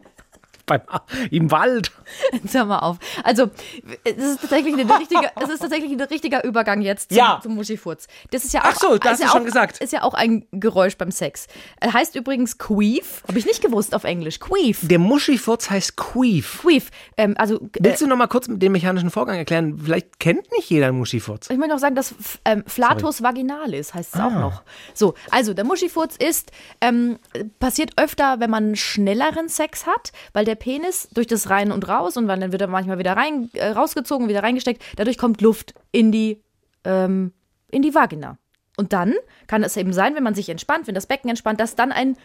[0.66, 0.82] Beim,
[1.32, 1.92] Im Wald.
[2.32, 2.98] Jetzt hör mal auf.
[3.24, 3.50] Also,
[4.04, 7.40] es ist tatsächlich ein richtiger, es ist tatsächlich ein richtiger Übergang jetzt zum, Ja.
[7.44, 8.08] zum Muschifurz.
[8.32, 9.78] Das ist ja auch, Ach so, da ist hast ja du schon auch, gesagt.
[9.80, 11.48] Ist ja auch ein Geräusch beim Sex.
[11.80, 13.24] Er heißt übrigens Queef.
[13.28, 14.40] Habe ich nicht gewusst auf Englisch.
[14.40, 14.80] Queef.
[14.88, 16.60] Der Muschifurz heißt Queef.
[16.62, 16.90] Queef.
[17.18, 19.78] Ähm, also, äh, Willst du noch mal kurz den mechanischen Vorgang erklären?
[19.84, 21.50] Vielleicht kennt nicht jeder einen Muschifurz.
[21.50, 24.40] Ich möchte noch sagen, dass ähm, Flatus vaginalis heißt es auch Ah.
[24.40, 24.64] noch.
[24.94, 27.18] So, also der Muschifurz ist, ähm,
[27.60, 31.97] passiert öfter, wenn man schnelleren Sex hat, weil der Penis durch das Rein und Raus
[32.00, 35.74] und weil dann wird er manchmal wieder rein, äh, rausgezogen, wieder reingesteckt, dadurch kommt Luft
[35.92, 36.44] in die,
[36.84, 37.34] ähm,
[37.72, 38.38] in die Vagina.
[38.78, 39.16] Und dann
[39.48, 42.16] kann es eben sein, wenn man sich entspannt, wenn das Becken entspannt, dass dann ein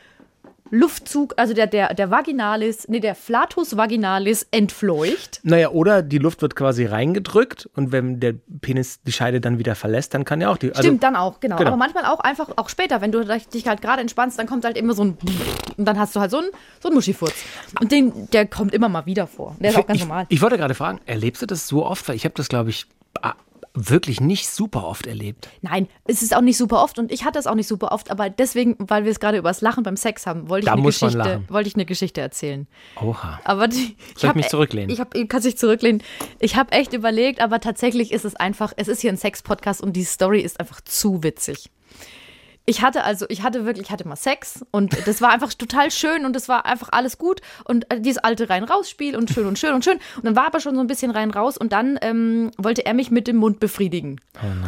[0.75, 5.41] Luftzug, also der, der, der Vaginalis, nee, der Flatus vaginalis entfleucht.
[5.43, 8.33] Naja, oder die Luft wird quasi reingedrückt und wenn der
[8.63, 10.71] Penis die Scheide dann wieder verlässt, dann kann ja auch die.
[10.71, 11.57] Also, Stimmt, dann auch, genau.
[11.57, 11.69] genau.
[11.69, 14.79] Aber manchmal auch einfach, auch später, wenn du dich halt gerade entspannst, dann kommt halt
[14.79, 15.19] immer so ein
[15.77, 16.49] und dann hast du halt so einen,
[16.81, 17.35] so einen Muschifurz.
[17.79, 19.55] Und den, der kommt immer mal wieder vor.
[19.61, 20.25] Der ist auch ganz ich, normal.
[20.31, 22.09] Ich wollte gerade fragen, erlebst du das so oft?
[22.09, 22.87] Weil ich habe das, glaube ich,
[23.75, 25.49] wirklich nicht super oft erlebt.
[25.63, 28.11] Nein, es ist auch nicht super oft und ich hatte es auch nicht super oft,
[28.11, 30.73] aber deswegen, weil wir es gerade über das Lachen beim Sex haben, wollte ich, Da
[30.75, 32.67] eine muss man Geschichte, wollte ich eine Geschichte erzählen.
[33.01, 33.41] Oha.
[33.45, 34.91] Aber die, Soll ich hab- mich zurücklehnen?
[34.91, 36.03] Ich habe, kannst dich zurücklehnen.
[36.39, 39.95] Ich habe echt überlegt, aber tatsächlich ist es einfach, es ist hier ein Sex-Podcast und
[39.95, 41.71] die Story ist einfach zu witzig.
[42.65, 45.91] Ich hatte also, ich hatte wirklich, ich hatte mal Sex und das war einfach total
[45.91, 49.59] schön und das war einfach alles gut und äh, dieses alte Rein-Raus-Spiel und schön und
[49.59, 52.53] schön und schön und dann war aber schon so ein bisschen rein-raus und dann ähm,
[52.59, 54.21] wollte er mich mit dem Mund befriedigen.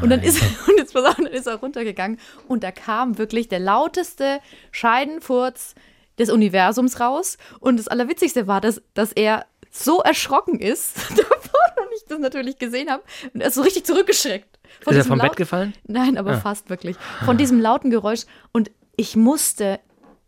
[0.03, 3.49] und dann ist, und jetzt pass auf, dann ist er runtergegangen und da kam wirklich
[3.49, 4.41] der lauteste
[4.73, 5.75] Scheidenfurz
[6.19, 11.95] des Universums raus und das Allerwitzigste war, dass, dass er so erschrocken ist davon und
[11.97, 14.54] ich das natürlich gesehen habe und er ist so richtig zurückgeschreckt.
[14.81, 15.75] Von Ist er diesem vom Bett gefallen?
[15.87, 16.97] Nein, aber fast wirklich.
[17.25, 18.23] Von diesem lauten Geräusch.
[18.53, 19.81] Und ich musste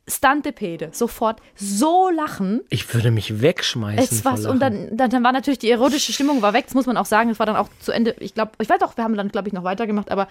[0.09, 2.63] Stantepede sofort so lachen.
[2.69, 4.19] Ich würde mich wegschmeißen.
[4.19, 6.87] Es war und dann, dann, dann war natürlich die erotische Stimmung war weg, das muss
[6.87, 7.31] man auch sagen.
[7.31, 8.15] Es war dann auch zu Ende.
[8.21, 10.29] Ich glaube, ich weiß auch, wir haben dann, glaube ich, noch weitergemacht, aber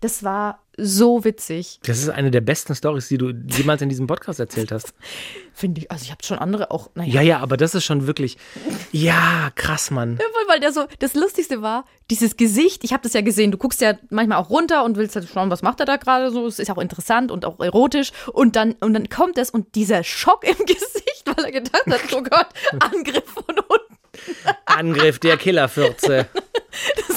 [0.00, 4.06] das war so witzig, Das ist eine der besten Stories, die du jemals in diesem
[4.06, 4.94] Podcast erzählt hast.
[5.52, 5.90] finde ich.
[5.90, 7.14] Also ich habe schon andere auch, naja.
[7.14, 8.38] Ja, ja, aber das ist schon wirklich.
[8.92, 10.16] Ja, krass, Mann.
[10.18, 13.58] Voll, weil der so, das Lustigste war, dieses Gesicht, ich habe das ja gesehen, du
[13.58, 16.46] guckst ja manchmal auch runter und willst halt schauen, was macht er da gerade so,
[16.46, 20.04] es ist auch interessant und auch erotisch und dann, und dann kommt es und dieser
[20.04, 22.46] Schock im Gesicht, weil er gedacht hat, oh Gott,
[22.80, 23.98] Angriff von unten.
[24.64, 26.28] Angriff der Killerfürze.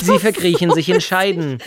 [0.02, 1.60] Sie verkriechen sich in Scheiden.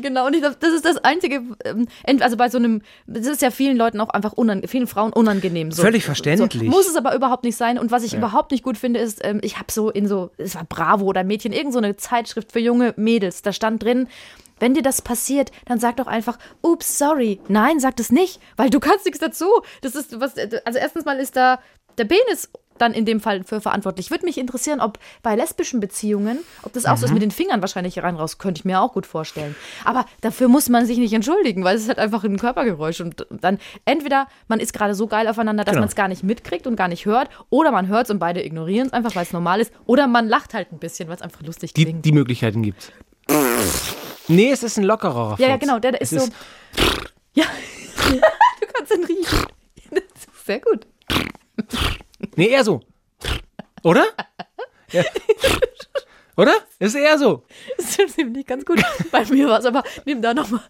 [0.00, 1.86] Genau, und ich glaub, das ist das Einzige, ähm,
[2.20, 4.34] also bei so einem, das ist ja vielen Leuten auch einfach,
[4.66, 5.72] vielen Frauen unangenehm.
[5.72, 5.82] So.
[5.82, 6.62] Völlig verständlich.
[6.62, 6.68] So.
[6.70, 7.78] Muss es aber überhaupt nicht sein.
[7.78, 10.54] Und was ich überhaupt nicht gut finde, ist, ähm, ich habe so in so, es
[10.54, 14.08] war Bravo oder Mädchen, irgend so eine Zeitschrift für junge Mädels, da stand drin,
[14.60, 17.40] wenn dir das passiert, dann sag doch einfach, ups, sorry.
[17.48, 19.46] Nein, sag das nicht, weil du kannst nichts dazu.
[19.80, 21.58] Das ist was, also erstens mal ist da
[21.98, 24.10] der Penis dann in dem Fall für verantwortlich.
[24.10, 27.60] Würde mich interessieren, ob bei lesbischen Beziehungen, ob das auch so ist mit den Fingern
[27.60, 29.54] wahrscheinlich rein raus, könnte ich mir auch gut vorstellen.
[29.84, 33.26] Aber dafür muss man sich nicht entschuldigen, weil es ist halt einfach ein Körpergeräusch und
[33.30, 35.82] dann entweder man ist gerade so geil aufeinander, dass Genau.
[35.82, 38.44] man es gar nicht mitkriegt und gar nicht hört, oder man hört es und beide
[38.44, 41.22] ignorieren es einfach, weil es normal ist, oder man lacht halt ein bisschen, weil es
[41.22, 42.04] einfach lustig Die, klingt.
[42.04, 42.90] die Möglichkeiten gibt's.
[44.28, 45.60] Nee, es ist ein lockerer ja, ja, Furz.
[45.60, 46.32] genau, der, der Es ist so.
[47.34, 47.44] Ja,
[48.10, 49.46] du kannst ihn riechen.
[49.92, 50.86] Ist sehr gut.
[52.36, 52.80] Nee, eher so.
[53.82, 54.06] Oder?
[54.92, 55.04] Ja.
[56.36, 56.54] Oder?
[56.78, 57.44] Ist eher so.
[57.76, 58.80] Das ist nämlich ganz gut.
[59.10, 60.62] Bei mir war es aber, nimm da nochmal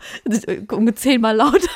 [0.73, 1.69] um zehnmal lauter.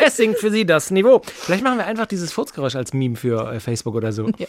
[0.00, 1.22] Es sinkt für sie das Niveau.
[1.24, 4.30] Vielleicht machen wir einfach dieses Furzgeräusch als Meme für äh, Facebook oder so.
[4.38, 4.46] Ja,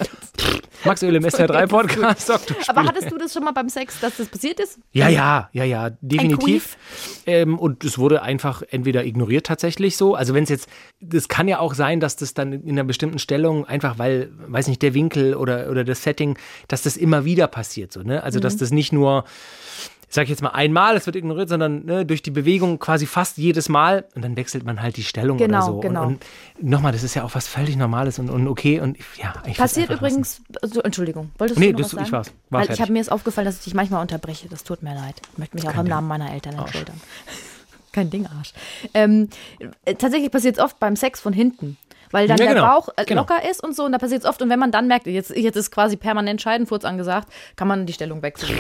[0.86, 2.32] Max Öl im SR3 Podcast.
[2.70, 4.80] aber hattest du das schon mal beim Sex, dass das passiert ist?
[4.92, 6.78] Ja, ja, ja, ja, definitiv.
[7.26, 10.16] Ähm, und es wurde einfach entweder ignoriert tatsächlich so.
[10.16, 10.70] Also wenn es jetzt,
[11.02, 14.68] das kann ja auch sein, dass das dann in einer bestimmten Stellung einfach, weil, weiß
[14.68, 16.38] nicht, der Winkel oder, oder das Setting,
[16.68, 18.24] dass das immer wieder passiert so, ne?
[18.24, 18.60] Also dass Mhm.
[18.60, 19.26] das nicht nur,
[20.10, 23.38] ich sag jetzt mal einmal, es wird ignoriert, sondern ne, durch die Bewegung quasi fast
[23.38, 25.80] jedes Mal und dann wechselt man halt die Stellung Genau, oder so.
[25.82, 26.08] genau.
[26.08, 26.26] Und,
[26.60, 29.58] und nochmal, das ist ja auch was völlig Normales und, und okay und ja, ich
[29.58, 32.06] Passiert übrigens, also, Entschuldigung, wolltest Nee, du noch das- was sagen?
[32.08, 32.28] ich war's.
[32.28, 32.74] War Weil fertig.
[32.76, 34.50] ich habe mir ist aufgefallen, dass ich dich manchmal unterbreche.
[34.50, 35.22] Das tut mir leid.
[35.34, 37.00] Ich möchte mich auch im Namen meiner Eltern entschuldigen.
[37.92, 38.54] Kein Ding, Arsch.
[38.94, 39.30] Ähm,
[39.86, 41.78] äh, tatsächlich passiert es oft beim Sex von hinten.
[42.12, 42.68] Weil dann Ja, der genau.
[42.68, 43.22] Bauch äh, Genau.
[43.22, 43.84] locker ist und so.
[43.86, 44.42] Und da passiert es oft.
[44.42, 47.94] Und wenn man dann merkt, jetzt, jetzt ist quasi permanent Scheidenfurz angesagt, kann man die
[47.94, 48.58] Stellung wechseln.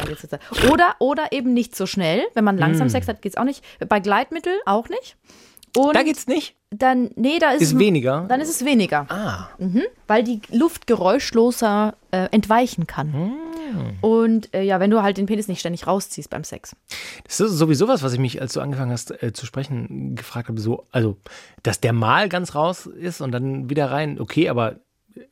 [0.71, 2.23] Oder, oder eben nicht so schnell.
[2.33, 2.89] Wenn man langsam Hm.
[2.89, 3.63] Sex hat, geht es auch nicht.
[3.87, 5.15] Bei Gleitmittel auch nicht.
[5.77, 6.55] Und Da geht's nicht?
[6.71, 8.25] dann, nee, da ist, Ist es- weniger?
[8.27, 9.49] Dann ist es weniger Ah.
[10.07, 13.13] weil die Luft geräuschloser äh, entweichen kann.
[13.13, 13.31] Hm.
[14.01, 16.75] Und äh, ja, wenn du halt den Penis nicht ständig rausziehst beim Sex.
[17.23, 20.49] Das ist sowieso was, was ich mich, als du angefangen hast äh, zu sprechen, gefragt
[20.49, 20.59] habe.
[20.59, 21.17] So, also,
[21.63, 24.77] dass der mal ganz raus ist und dann wieder rein, okay, aber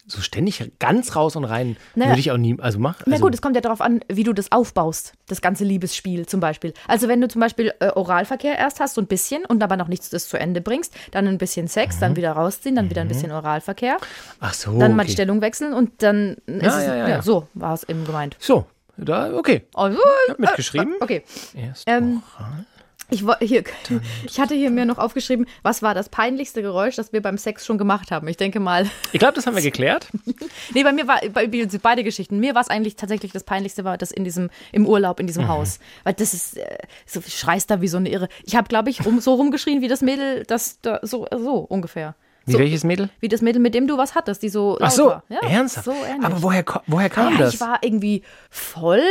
[0.06, 2.12] so ständig ganz raus und rein Naja.
[2.12, 3.04] würde ich auch nie, also machen.
[3.06, 6.26] Na Also, gut, es kommt ja darauf an, wie du das aufbaust, das ganze Liebesspiel
[6.26, 6.73] zum Beispiel.
[6.88, 9.88] Also wenn du zum Beispiel äh, Oralverkehr erst hast, so ein bisschen und aber noch
[9.88, 13.08] nichts das zu Ende bringst, dann ein bisschen Sex, dann wieder rausziehen, dann wieder ein
[13.08, 13.97] bisschen Oralverkehr,
[14.39, 14.78] ach so.
[14.80, 15.13] dann mal die okay.
[15.13, 17.21] Stellung wechseln und dann ist Ja, es, ja, ja, ja.
[17.21, 18.36] so war es eben gemeint.
[18.39, 18.65] So,
[18.97, 19.63] da, okay.
[19.73, 20.95] Also, Ich hab mitgeschrieben.
[21.00, 21.23] okay.
[21.56, 22.65] Erst Ähm, oral.
[23.10, 23.63] Ich, hier,
[24.26, 27.65] ich hatte hier mir noch aufgeschrieben, was war das peinlichste Geräusch, das wir beim Sex
[27.65, 28.28] schon gemacht haben.
[28.28, 30.08] Ich denke mal, Ich glaube, das haben wir geklärt.
[30.74, 32.39] nee, bei mir war bei, bei beide Geschichten.
[32.39, 35.43] Mir war es eigentlich tatsächlich das peinlichste war das in diesem im Urlaub in diesem
[35.43, 35.50] Mhm.
[35.50, 38.28] Haus, weil das ist äh, so schreist da wie so eine Irre.
[38.43, 42.15] Ich habe glaube ich rum, so rumgeschrien wie das Mädel, das da, so so ungefähr.
[42.46, 43.10] Wie So, welches Mädel?
[43.20, 45.10] wie das Mädel, mit dem du was hattest, die so Ach so.
[45.30, 45.86] Ja, ernsthaft.
[45.86, 46.26] So ähnlich.
[46.26, 47.54] Aber woher, woher kam naja, das?
[47.54, 49.04] ich war irgendwie voll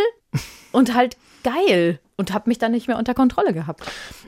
[0.72, 3.80] und halt geil und habe mich dann nicht mehr unter Kontrolle gehabt.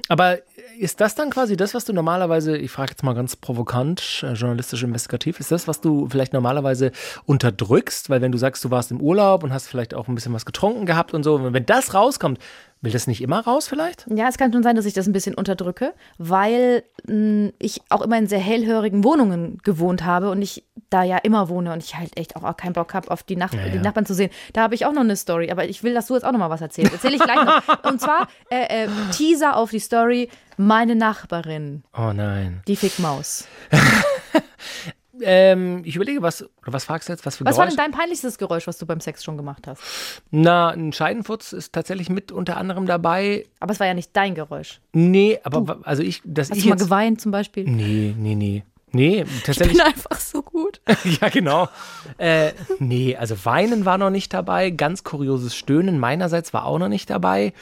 [0.08, 0.38] Aber
[0.78, 4.34] ist das dann quasi das, was du normalerweise, ich frage jetzt mal ganz provokant, äh,
[4.34, 6.92] journalistisch investigativ, ist das, was du vielleicht normalerweise
[7.26, 8.08] unterdrückst?
[8.08, 10.46] Weil wenn du sagst, du warst im Urlaub und hast vielleicht auch ein bisschen was
[10.46, 12.38] getrunken gehabt und so, wenn das rauskommt,
[12.80, 14.06] will das nicht immer raus vielleicht?
[14.14, 18.02] Ja, es kann schon sein, dass ich das ein bisschen unterdrücke, weil mh, ich auch
[18.02, 21.96] immer in sehr hellhörigen Wohnungen gewohnt habe und ich da ja immer wohne und ich
[21.96, 23.82] halt echt auch keinen Bock habe, auf die, Nach Ja, die ja.
[23.82, 24.30] Nachbarn zu sehen.
[24.52, 26.38] Da habe ich auch noch eine Story, aber ich will, dass du jetzt auch noch
[26.38, 26.92] mal was erzählst.
[26.92, 27.84] Erzähle ich gleich noch.
[27.84, 32.62] Und zwar äh, äh, Teaser auf die Story, meine Nachbarin, Oh nein.
[32.66, 33.46] die Fickmaus.
[35.22, 37.24] Ähm, ich überlege, was, oder was fragst du jetzt?
[37.26, 39.82] Was für Was war denn dein peinlichstes Geräusch, was du beim Sex schon gemacht hast?
[40.30, 43.46] Na, ein Scheidenfutz ist tatsächlich mit unter anderem dabei.
[43.60, 44.80] Aber es war ja nicht dein Geräusch.
[44.92, 47.64] Nee, aber wa- also ich, dass Hast ich du mal jetzt, geweint zum Beispiel?
[47.64, 48.62] Nee, nee, nee.
[48.90, 49.76] Nee, Ich tatsächlich.
[49.76, 50.80] bin einfach so gut.
[51.20, 51.68] Ja, genau.
[52.16, 54.70] Äh, nee, also Weinen war noch nicht dabei.
[54.70, 57.52] Ganz kurioses Stöhnen meinerseits war auch noch nicht dabei.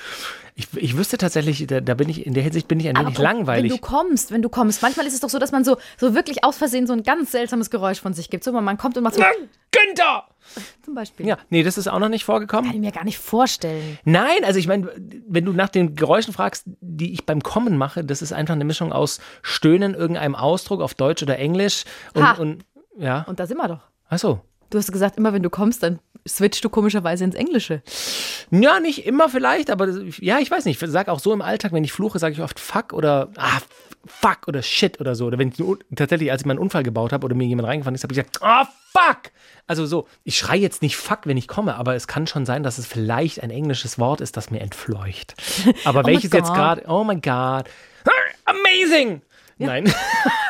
[0.59, 3.19] Ich, ich wüsste tatsächlich, da, da bin ich, in der Hinsicht bin ich ein wenig
[3.19, 3.73] langweilig.
[3.73, 4.81] Wenn du kommst, wenn du kommst.
[4.81, 7.31] Manchmal ist es doch so, dass man so, so wirklich aus Versehen so ein ganz
[7.33, 8.43] seltsames Geräusch von sich gibt.
[8.43, 9.27] So, man kommt und macht so, Na,
[9.71, 10.25] Günther!
[10.83, 11.27] zum Beispiel.
[11.27, 12.71] Ja, nee, das ist auch noch nicht vorgekommen.
[12.71, 13.99] Kann ich mir gar nicht vorstellen.
[14.05, 14.91] Nein, also ich meine,
[15.29, 18.65] wenn du nach den Geräuschen fragst, die ich beim Kommen mache, das ist einfach eine
[18.65, 22.33] Mischung aus Stöhnen, irgendeinem Ausdruck auf Deutsch oder Englisch und, Ha.
[22.33, 22.65] und
[22.97, 23.27] ja.
[23.29, 23.81] Und da sind wir doch.
[24.09, 24.41] Ach so.
[24.71, 27.83] Du hast gesagt, immer wenn du kommst, dann switchst du komischerweise ins Englische.
[28.51, 29.89] Ja, nicht immer vielleicht, aber
[30.21, 30.83] ja, ich weiß nicht.
[30.83, 33.59] Ich sage auch so im Alltag, wenn ich fluche, sage ich oft fuck oder ah,
[34.07, 35.27] fuck oder shit oder so.
[35.27, 35.63] Oder wenn ich
[35.95, 38.19] tatsächlich, als ich mal einen Unfall gebaut habe oder mir jemand reingefahren ist, habe ich
[38.19, 39.33] gesagt, ah, fuck!
[39.67, 42.63] Also so, ich schreie jetzt nicht fuck, wenn ich komme, aber es kann schon sein,
[42.63, 45.35] dass es vielleicht ein englisches Wort ist, das mir entfleucht.
[45.85, 47.65] Aber my welches jetzt gerade, oh my God,
[48.07, 48.11] Ah,
[48.45, 49.23] amazing!
[49.59, 49.93] Nein.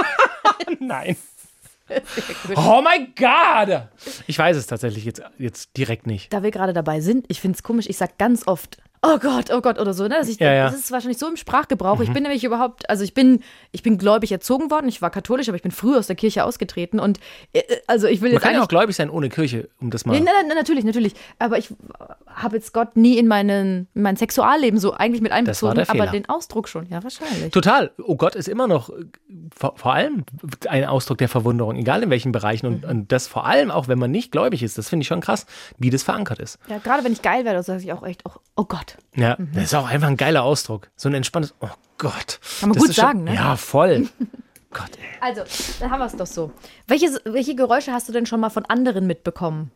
[0.80, 1.16] Nein.
[2.56, 3.88] Oh my God!
[4.26, 6.32] Ich weiß es tatsächlich jetzt, jetzt direkt nicht.
[6.32, 8.78] Da wir gerade dabei sind, ich finde es komisch, ich sag ganz oft,
[9.14, 10.06] oh Gott, oh Gott oder so.
[10.06, 10.16] Ne?
[10.26, 10.64] Ich, Ja, ja.
[10.70, 12.00] Das ist wahrscheinlich so im Sprachgebrauch.
[12.00, 13.42] Ich bin nämlich überhaupt, also ich bin,
[13.72, 16.44] ich bin gläubig erzogen worden, ich war katholisch, aber ich bin früh aus der Kirche
[16.44, 17.20] ausgetreten und
[17.52, 20.04] äh, also ich will Man jetzt kann ja auch gläubig sein ohne Kirche, um das
[20.04, 20.14] mal.
[20.14, 21.14] Nee, na, na, natürlich, natürlich.
[21.38, 21.68] Aber ich
[22.28, 26.28] habe jetzt Gott nie in, meinen, in mein Sexualleben so eigentlich mit einbezogen, aber den
[26.28, 27.52] Ausdruck schon, ja, wahrscheinlich.
[27.52, 27.90] Total.
[28.02, 29.04] Oh Gott ist immer noch äh,
[29.54, 30.24] vor, vor allem
[30.68, 32.66] ein Ausdruck der Verwunderung, egal in welchen Bereichen.
[32.66, 34.78] Und, und das vor allem auch, wenn man nicht gläubig ist.
[34.78, 35.46] Das finde ich schon krass,
[35.78, 36.58] wie das verankert ist.
[36.68, 38.95] Ja, gerade wenn ich geil werde, sage ich auch echt, oh, oh Gott.
[39.14, 40.88] Ja, das ist auch einfach ein geiler Ausdruck.
[40.96, 42.40] So ein entspanntes, oh Gott.
[42.60, 43.34] Kann man gut ist schon- sagen, ne?
[43.34, 44.08] Ja, voll.
[44.72, 45.04] Gott, ey.
[45.20, 45.42] Also,
[45.80, 46.52] dann haben wir es doch so.
[46.86, 49.70] Welches, welche Geräusche hast du denn schon mal von anderen mitbekommen?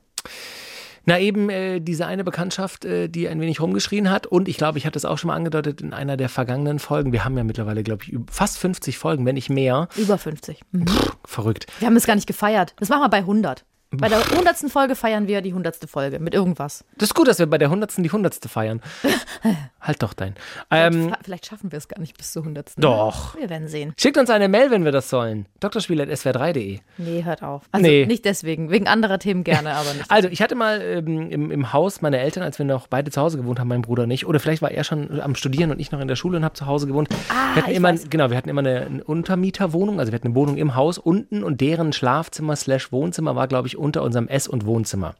[1.07, 4.27] Na eben äh, diese eine Bekanntschaft, äh, die ein wenig rumgeschrien hat.
[4.27, 7.13] Und ich glaube, ich hatte es auch schon mal angedeutet in einer der vergangenen Folgen.
[7.13, 9.89] Wir haben ja mittlerweile, glaube ich, fast 50 Folgen, wenn nicht mehr.
[9.97, 10.61] Über 50.
[10.73, 10.85] Mhm.
[11.25, 11.67] Verrückt.
[11.79, 12.75] Wir haben es gar nicht gefeiert.
[12.79, 13.65] Das machen wir bei 100.
[13.93, 14.57] Bei der 100.
[14.71, 15.77] Folge feiern wir die 100.
[15.91, 16.85] Folge mit irgendwas.
[16.99, 17.97] Das ist gut, dass wir bei der 100.
[17.99, 18.37] die 100.
[18.49, 18.81] feiern.
[19.81, 20.35] halt doch dein.
[20.71, 22.73] Ähm, Vielleicht schaffen wir es gar nicht bis zur 100.
[22.77, 23.35] Doch.
[23.37, 23.93] Wir werden sehen.
[23.99, 25.47] schickt uns eine Mail, wenn wir das sollen.
[25.61, 26.79] drspiel.swr3.de.
[26.99, 27.63] Nee, hört auf.
[27.73, 28.07] Also Nee.
[28.07, 28.71] nicht deswegen.
[28.71, 30.05] Wegen anderer Themen gerne, aber nicht.
[30.11, 33.21] Also, ich hatte mal ähm, im, im Haus meine Eltern, als wir noch beide zu
[33.21, 34.27] Hause gewohnt haben, mein Bruder nicht.
[34.27, 36.55] Oder vielleicht war er schon am Studieren und ich noch in der Schule und habe
[36.55, 37.09] zu Hause gewohnt.
[37.29, 38.07] Ah, wir hatten ich immer, weiß.
[38.11, 41.43] genau, wir hatten immer eine, eine Untermieterwohnung, also wir hatten eine Wohnung im Haus unten
[41.43, 45.15] und deren Schlafzimmer slash Wohnzimmer war, glaube ich, unter unserem Ess- und Wohnzimmer.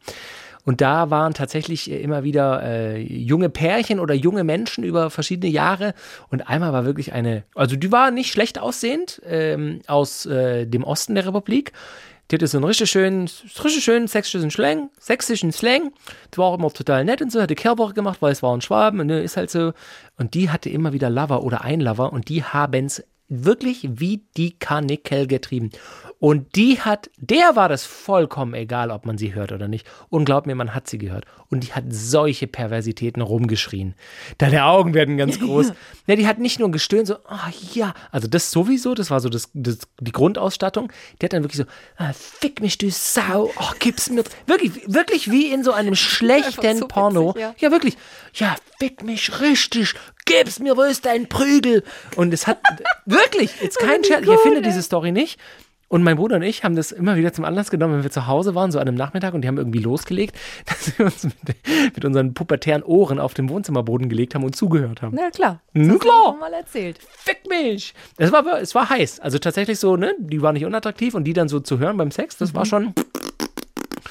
[0.65, 5.51] Und da waren tatsächlich äh, immer wieder äh, junge Pärchen oder junge Menschen über verschiedene
[5.51, 5.95] Jahre.
[6.31, 10.85] Und einmal war wirklich eine, also die war nicht schlecht aussehend, ähm, aus äh, dem
[10.85, 11.73] Osten der Republik.
[12.31, 13.29] Die hatte so einen richtig schönen,
[13.65, 15.93] richtig schönen sächsischen Slang, sächsischen Slang.
[16.33, 18.61] Die war auch immer total nett und so, hatte Kehrwoche gemacht, weil es war ein
[18.61, 19.73] Schwaben, und, ne, ist halt so.
[20.17, 24.59] Und die hatte immer wieder Lover oder ein Lover und die haben's wirklich wie die
[24.59, 25.71] Karnickel getrieben.
[26.19, 29.87] Und die hat, der war das vollkommen egal, ob man sie hört oder nicht.
[30.11, 31.25] Und glaub mir, man hat sie gehört.
[31.49, 33.95] Und die hat solche Perversitäten rumgeschrien.
[34.37, 35.73] Deine Augen werden ganz groß.
[36.07, 39.31] ja, die hat nicht nur gestöhnt, so, ah ja, also das sowieso, das war so
[39.31, 40.93] das, das, die Grundausstattung.
[41.21, 41.65] Die hat dann wirklich so,
[41.97, 44.23] ah, fick mich, du Sau, oh, gib's mir.
[44.47, 47.31] Wirklich, wirklich wie in so einem schlechten so Porno.
[47.31, 47.55] witzig, ja.
[47.57, 47.97] Ja, wirklich.
[48.35, 49.95] Ja, fick mich richtig.
[50.25, 51.83] Gib's mir, wo ist dein Prügel?
[52.17, 52.61] Und es hat
[53.07, 55.39] wirklich, jetzt kein Scherz, ich erfinde diese Story nicht.
[55.93, 58.29] Und mein Bruder und ich haben das immer wieder zum Anlass genommen, wenn wir zu
[58.29, 61.35] Hause waren, so an einem Nachmittag, und die haben irgendwie losgelegt, dass wir uns mit,
[61.97, 65.17] mit unseren pubertären Ohren auf dem Wohnzimmerboden gelegt haben und zugehört haben.
[65.17, 65.61] Na klar.
[65.73, 66.37] Na klar.
[66.39, 66.99] mal erzählt.
[67.01, 67.93] Fick mich!
[68.19, 69.19] Es war, es war heiß.
[69.19, 70.15] Also tatsächlich so, ne?
[70.21, 72.95] Die war nicht unattraktiv und die dann so zu hören beim Sex, das war schon.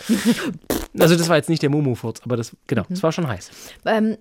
[0.99, 3.51] Also, das war jetzt nicht der Mumu-Furz, aber das, genau, es war schon heiß.
[3.85, 4.17] Ähm,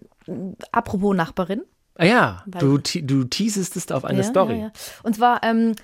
[0.71, 1.63] apropos Nachbarin.
[1.97, 4.55] Ah ja, Weil- du, du teasest es auf eine Ja, Story.
[4.57, 4.73] Ja, ja.
[5.03, 5.75] Und zwar, ähm,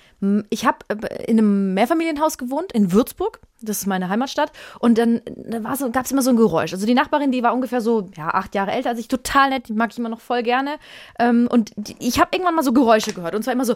[0.51, 0.79] ich habe
[1.27, 3.40] in einem Mehrfamilienhaus gewohnt in Würzburg.
[3.62, 4.53] Das ist meine Heimatstadt.
[4.79, 6.73] Und dann da war so, gab es immer so ein Geräusch.
[6.73, 9.66] Also die Nachbarin, die war ungefähr so ja, acht Jahre älter als ich, total nett,
[9.68, 10.77] die mag ich immer noch voll gerne.
[11.18, 13.35] Ähm, und die, ich habe irgendwann mal so Geräusche gehört.
[13.35, 13.75] Und zwar immer so,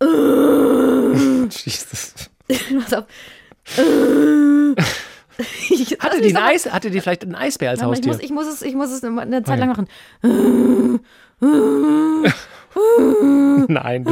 [1.64, 2.14] Jesus.
[2.80, 3.04] pass auf.
[5.68, 8.12] Ich- Hatte die, Eis, hatte die vielleicht ein Eisbär als mal, ich, Haustier?
[8.12, 9.60] muss, ich, muss es, ich muss es eine Zeit Okay.
[9.60, 11.00] lang machen.
[13.68, 14.04] Nein.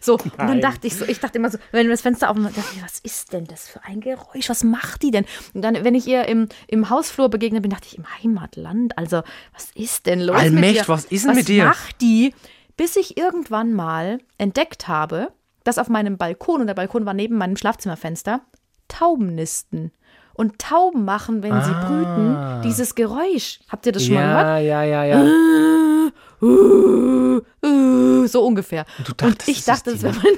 [0.00, 0.60] So, und dann Nein.
[0.60, 3.32] dachte ich so, ich dachte immer so, wenn das Fenster aufmachen, dachte ich, was ist
[3.32, 4.48] denn das für ein Geräusch?
[4.48, 5.24] Was macht die denn?
[5.54, 9.22] Und dann, wenn ich ihr im, im Hausflur begegnet bin, dachte ich, im Heimatland, also,
[9.52, 11.66] was ist denn los Allmächt, was ist denn mit dir?
[11.66, 12.34] Was macht die?
[12.76, 15.32] Bis ich irgendwann mal entdeckt habe,
[15.64, 18.42] dass auf meinem Balkon, und der Balkon war neben meinem Schlafzimmerfenster,
[18.88, 19.90] Tauben nisten.
[20.36, 21.86] Und Tauben machen, wenn sie Ah.
[21.86, 23.58] brüten, dieses Geräusch.
[23.70, 24.46] Habt ihr das schon mal gehört?
[24.64, 26.10] Ja, ja, ja, ja.
[26.42, 28.84] Uh, uh, so ungefähr.
[28.98, 30.36] du dachtest, und ich dachte, das wäre meine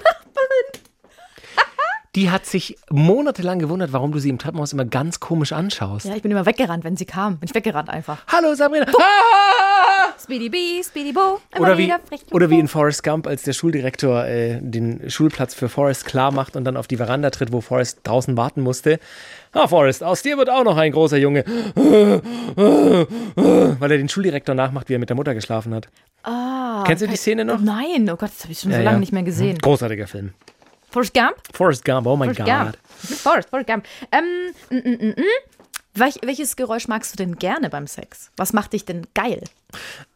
[2.15, 6.07] Die hat sich monatelang gewundert, warum du sie im Treppenhaus immer ganz komisch anschaust.
[6.07, 7.39] Ja, ich bin immer weggerannt, wenn sie kam.
[7.39, 8.19] Bin ich weggerannt einfach.
[8.29, 8.87] Hallo Sabrina.
[8.87, 9.68] Ah!
[10.21, 11.41] Speedy Bee, Speedy Bo.
[11.55, 11.93] immer Oder wie,
[12.33, 16.57] oder wie in Forrest Gump, als der Schuldirektor äh, den Schulplatz für Forrest klar macht
[16.57, 18.99] und dann auf die Veranda tritt, wo Forrest draußen warten musste.
[19.53, 21.45] Ah, Forrest, aus dir wird auch noch ein großer Junge.
[23.77, 25.89] Weil er den Schuldirektor nachmacht, wie er mit der Mutter geschlafen hat.
[26.23, 27.61] Ah, Kennst du die Szene noch?
[27.61, 29.01] Nein, oh Gott, das habe ich schon Ja, so lange ja.
[29.01, 29.59] nicht mehr gesehen.
[29.59, 30.33] Großartiger Film.
[30.91, 31.35] Forrest Gump?
[31.53, 32.65] Forrest Gump, oh mein Forrest Gott.
[32.65, 32.79] Gump.
[33.23, 33.85] Forrest, Forrest Gump.
[34.11, 34.25] Ähm,
[34.71, 35.25] mm, mm, mm.
[35.99, 38.31] Welch, welches Geräusch magst du denn gerne beim Sex?
[38.37, 39.43] Was macht dich denn geil?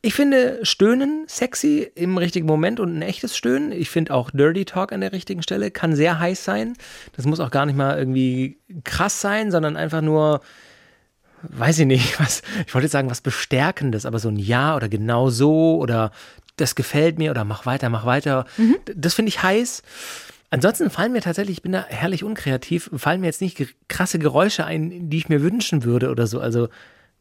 [0.00, 3.72] Ich finde Stöhnen sexy im richtigen Moment und ein echtes Stöhnen.
[3.72, 6.74] Ich finde auch Dirty Talk an der richtigen Stelle kann sehr heiß sein.
[7.16, 10.40] Das muss auch gar nicht mal irgendwie krass sein, sondern einfach nur,
[11.42, 14.88] weiß ich nicht, was, ich wollte jetzt sagen, was Bestärkendes, aber so ein Ja oder
[14.88, 16.12] genau so oder
[16.56, 18.44] das gefällt mir oder mach weiter, mach weiter.
[18.58, 19.82] D- Das finde ich heiß.
[20.52, 24.66] Ansonsten fallen mir tatsächlich, ich bin da herrlich unkreativ, fallen mir jetzt nicht krasse Geräusche
[24.66, 26.40] ein, die ich mir wünschen würde oder so.
[26.40, 26.68] Also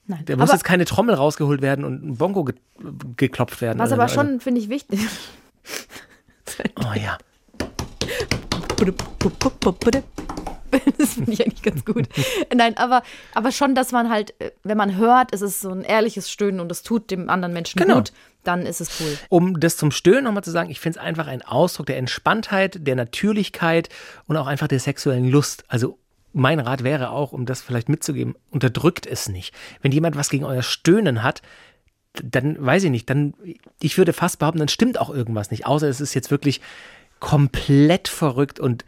[0.06, 0.24] Nein.
[0.26, 2.56] da muss aber jetzt keine Trommel rausgeholt werden und ein Bongo ge
[3.16, 3.80] geklopft werden.
[3.80, 4.16] was oder aber so.
[4.16, 5.00] schon, finde ich, wichtig.
[6.76, 7.18] Oh ja.
[10.98, 12.08] Das finde ich eigentlich ganz gut.
[12.54, 15.84] Nein, aber, aber schon, dass man halt, äh, wenn man hört, es ist so ein
[15.84, 17.96] ehrliches Stöhnen und es tut dem anderen Menschen Genau.
[17.96, 18.12] gut,
[18.44, 19.18] dann ist es cool.
[19.30, 22.88] Um das zum Stöhnen nochmal zu sagen, ich finde es einfach ein Ausdruck der Entspanntheit,
[22.88, 23.90] der Natürlichkeit
[24.28, 25.64] und auch einfach der sexuellen Lust.
[25.68, 25.98] Also
[26.34, 29.54] mein Rat wäre auch, um das vielleicht mitzugeben, unterdrückt es nicht.
[29.82, 31.42] Wenn jemand was gegen euer Stöhnen hat,
[32.24, 33.34] dann weiß ich nicht, dann,
[33.80, 35.66] ich würde fast behaupten, dann stimmt auch irgendwas nicht.
[35.66, 36.62] Außer es ist jetzt wirklich
[37.20, 38.84] komplett verrückt und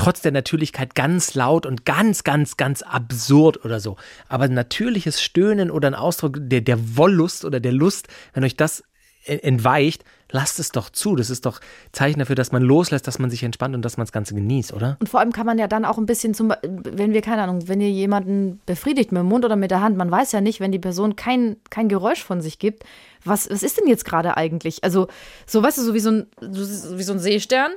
[0.00, 3.96] trotz der Natürlichkeit ganz laut und ganz, ganz, ganz absurd oder so.
[4.28, 8.82] Aber natürliches Stöhnen oder ein Ausdruck der, der Wollust oder der Lust, wenn euch das
[9.26, 11.16] entweicht, lasst es doch zu.
[11.16, 11.60] Das ist doch
[11.92, 14.72] Zeichen dafür, dass man loslässt, dass man sich entspannt und dass man das Ganze genießt,
[14.72, 14.96] oder?
[15.00, 17.68] Und vor allem kann man ja dann auch ein bisschen zum, wenn wir, keine Ahnung,
[17.68, 20.60] wenn ihr jemanden befriedigt mit dem Mund oder mit der Hand, man weiß ja nicht,
[20.60, 22.84] wenn die Person kein, kein Geräusch von sich gibt,
[23.22, 24.82] was, was ist denn jetzt gerade eigentlich?
[24.82, 25.08] Also,
[25.46, 27.72] so, weißt du, so wie so ein, so, wie so ein Seestern.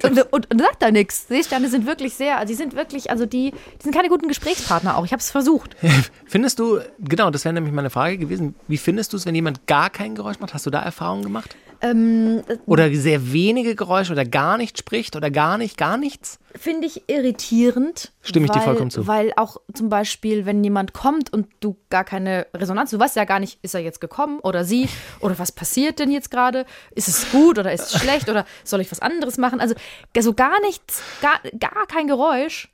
[0.10, 1.28] Und, und, und sagt da nichts.
[1.28, 4.96] Seesterne sind wirklich sehr, also die sind wirklich, also die, die sind keine guten Gesprächspartner
[4.96, 5.04] auch.
[5.04, 5.76] Ich habe es versucht.
[6.26, 9.66] Findest du, genau, das wäre nämlich meine Frage gewesen, wie findest du es, wenn jemand
[9.66, 10.54] gar kein Geräusch macht?
[10.54, 11.54] Hast du da Erfahrungen gemacht?
[11.82, 16.38] Ähm, Oder sehr wenige Geräusche oder gar nicht spricht oder gar nicht, gar nichts?
[16.54, 18.12] Finde ich irritierend.
[18.20, 19.06] Stimme ich weil, dir vollkommen zu.
[19.06, 23.24] Weil auch zum Beispiel, wenn jemand kommt und du gar keine Resonanz, du weißt ja
[23.24, 24.88] gar nicht, ist er jetzt gekommen oder sie
[25.20, 26.66] oder was passiert denn jetzt gerade?
[26.94, 29.60] Ist es gut oder ist es schlecht oder soll ich was anderes machen?
[29.60, 29.74] Also,
[30.14, 32.68] also gar nichts, gar, gar kein Geräusch.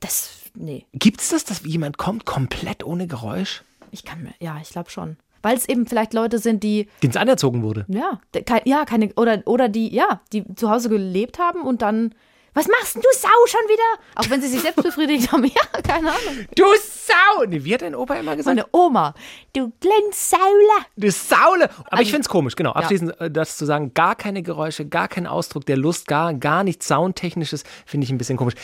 [0.00, 0.84] Das, nee.
[0.92, 3.62] Gibt es das, dass jemand kommt komplett ohne Geräusch?
[3.90, 5.16] Ich kann mir, ja, ich glaube schon.
[5.42, 6.88] Weil es eben vielleicht Leute sind, die.
[7.02, 7.84] Denen es anerzogen wurde.
[7.88, 12.14] Ja, ke- ja, keine, oder, oder die, ja, die zu Hause gelebt haben und dann.
[12.54, 14.02] Was machst denn du Sau schon wieder?
[14.16, 15.44] Auch wenn sie sich selbst befriedigt haben.
[15.54, 16.44] Ja, keine Ahnung.
[16.56, 17.44] Du Sau!
[17.46, 18.56] Nee, wie hat dein Opa immer gesagt?
[18.56, 19.14] Meine Oma.
[19.52, 20.86] Du kleines Saula.
[20.96, 21.64] Du Saule!
[21.70, 22.72] Aber Also ich finde es komisch, genau.
[22.72, 26.64] Abschließend äh, das zu sagen, gar keine Geräusche, gar kein Ausdruck der Lust, gar, gar
[26.64, 28.54] nichts Soundtechnisches, finde ich ein bisschen komisch.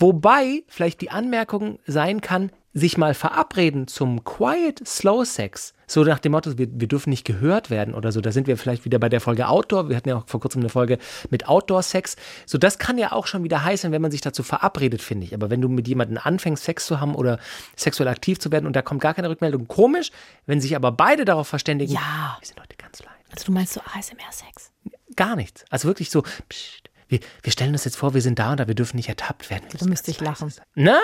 [0.00, 5.74] Wobei vielleicht die Anmerkung sein kann, sich mal verabreden zum Quiet Slow Sex.
[5.86, 8.20] So nach dem Motto, wir, wir dürfen nicht gehört werden oder so.
[8.20, 9.88] Da sind wir vielleicht wieder bei der Folge Outdoor.
[9.88, 10.98] Wir hatten ja auch vor kurzem eine Folge
[11.30, 12.16] mit Outdoor-Sex.
[12.46, 15.34] So, das kann ja auch schon wieder heißen, wenn man sich dazu verabredet, finde ich.
[15.34, 17.38] Aber wenn du mit jemandem anfängst, Sex zu haben oder
[17.76, 20.10] sexuell aktiv zu werden und da kommt gar keine Rückmeldung, komisch.
[20.46, 22.36] Wenn sich aber beide darauf verständigen, Ja.
[22.40, 23.10] wir sind heute ganz leid.
[23.30, 24.72] Also du meinst so ASMR-Sex?
[25.16, 25.64] Gar nichts.
[25.70, 26.83] Also wirklich so, psst,
[27.14, 29.50] wir, wir stellen uns jetzt vor, wir sind da und da, wir dürfen nicht ertappt
[29.50, 29.64] werden.
[29.78, 30.52] Da müsste ich lachen.
[30.74, 30.98] Na,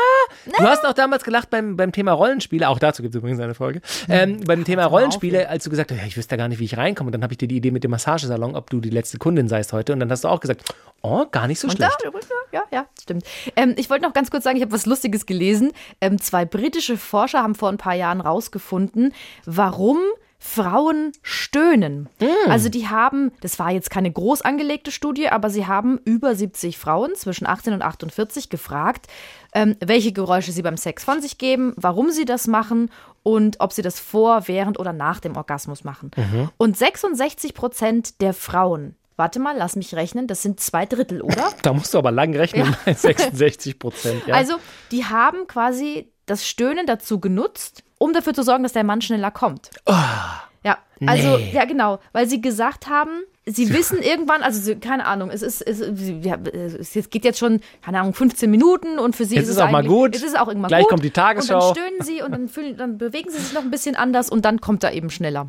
[0.44, 3.54] du hast auch damals gelacht beim, beim Thema Rollenspiele, auch dazu gibt es übrigens eine
[3.54, 6.64] Folge, ähm, beim Thema Rollenspiele, als du gesagt hast, ja, ich wüsste gar nicht, wie
[6.64, 7.08] ich reinkomme.
[7.08, 9.48] Und dann habe ich dir die Idee mit dem Massagesalon, ob du die letzte Kundin
[9.48, 9.92] seist heute.
[9.92, 11.96] Und dann hast du auch gesagt, oh, gar nicht so Und schlecht.
[12.02, 12.10] da,
[12.52, 13.24] ja, ja, stimmt.
[13.56, 15.72] Ähm, ich wollte noch ganz kurz sagen, ich habe was Lustiges gelesen.
[16.00, 19.14] Ähm, zwei britische Forscher haben vor ein paar Jahren rausgefunden,
[19.46, 19.98] warum
[20.42, 22.08] Frauen stöhnen.
[22.48, 26.78] Also die haben, das war jetzt keine groß angelegte Studie, aber sie haben über 70
[26.78, 29.06] Frauen zwischen 18 und 48 gefragt,
[29.52, 32.90] ähm, welche Geräusche sie beim Sex von sich geben, warum sie das machen
[33.22, 36.10] und ob sie das vor, während oder nach dem Orgasmus machen.
[36.56, 41.52] Und 66 Prozent der Frauen, warte mal, lass mich rechnen, das sind zwei Drittel, oder?
[41.62, 44.26] Da musst du aber lang rechnen, bei 66 Prozent.
[44.26, 44.36] Ja.
[44.36, 44.54] Also,
[44.90, 49.30] die haben quasi das Stöhnen dazu genutzt, um dafür zu sorgen, dass der Mann schneller
[49.30, 49.70] kommt.
[49.86, 51.50] ja, also, nee.
[51.52, 53.10] ja, genau, weil sie gesagt haben,
[53.44, 55.80] sie wissen irgendwann, also sie, keine Ahnung, es ist, es,
[56.22, 59.58] ja, es geht jetzt schon, keine Ahnung, 15 Minuten und für sie Jetzt ist es
[59.58, 60.16] auch mal gut.
[60.16, 60.90] Es ist auch irgendwann Gleich gut.
[60.90, 61.68] kommt die Tagesschau.
[61.68, 64.30] Und dann stöhnen sie und dann, fühlen, dann bewegen sie sich noch ein bisschen anders
[64.30, 65.42] und dann kommt er eben schneller.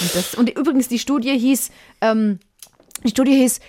[0.00, 2.38] Und, das, und übrigens, die Studie hieß, ähm,
[3.04, 3.60] die Studie hieß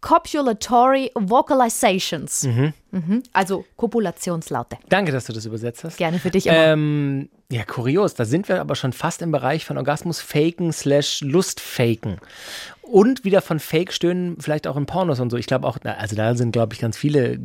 [0.00, 2.44] Copulatory Vocalizations.
[2.44, 3.22] Mhm.
[3.32, 4.78] Also Kopulationslaute.
[4.88, 5.96] Danke, dass du das übersetzt hast.
[5.98, 6.56] Gerne für dich immer.
[6.56, 8.14] Ähm, ja, kurios.
[8.14, 12.18] Da sind wir aber schon fast im Bereich von Orgasmus faken slash Lust faken.
[12.82, 15.36] Und wieder von Fake-Stöhnen, vielleicht auch in Pornos und so.
[15.36, 17.38] Ich glaube auch, also da sind, glaube ich, ganz viele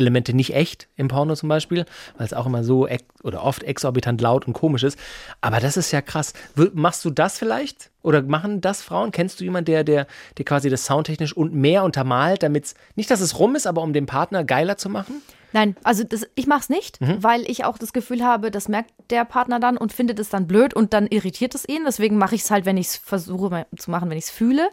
[0.00, 1.84] Soundelemente nicht echt im Porno zum Beispiel,
[2.16, 2.88] weil es auch immer so
[3.22, 4.98] oder oft exorbitant laut und komisch ist.
[5.42, 6.32] Aber das ist ja krass.
[6.72, 7.90] Machst du das vielleicht?
[8.02, 9.10] Oder machen das Frauen?
[9.10, 10.06] Kennst du jemanden, der, der,
[10.38, 13.82] der quasi das soundtechnisch und mehr untermalt, damit es, nicht, dass es rum ist, aber
[13.82, 15.20] um den Partner geiler zu machen?
[15.52, 17.22] Nein, also das, ich mache es nicht, Mhm.
[17.22, 20.46] weil ich auch das Gefühl habe, das merkt der Partner dann und findet es dann
[20.46, 21.82] blöd und dann irritiert es ihn.
[21.84, 24.70] Deswegen mache ich es halt, wenn ich es versuche zu machen, wenn ich es fühle.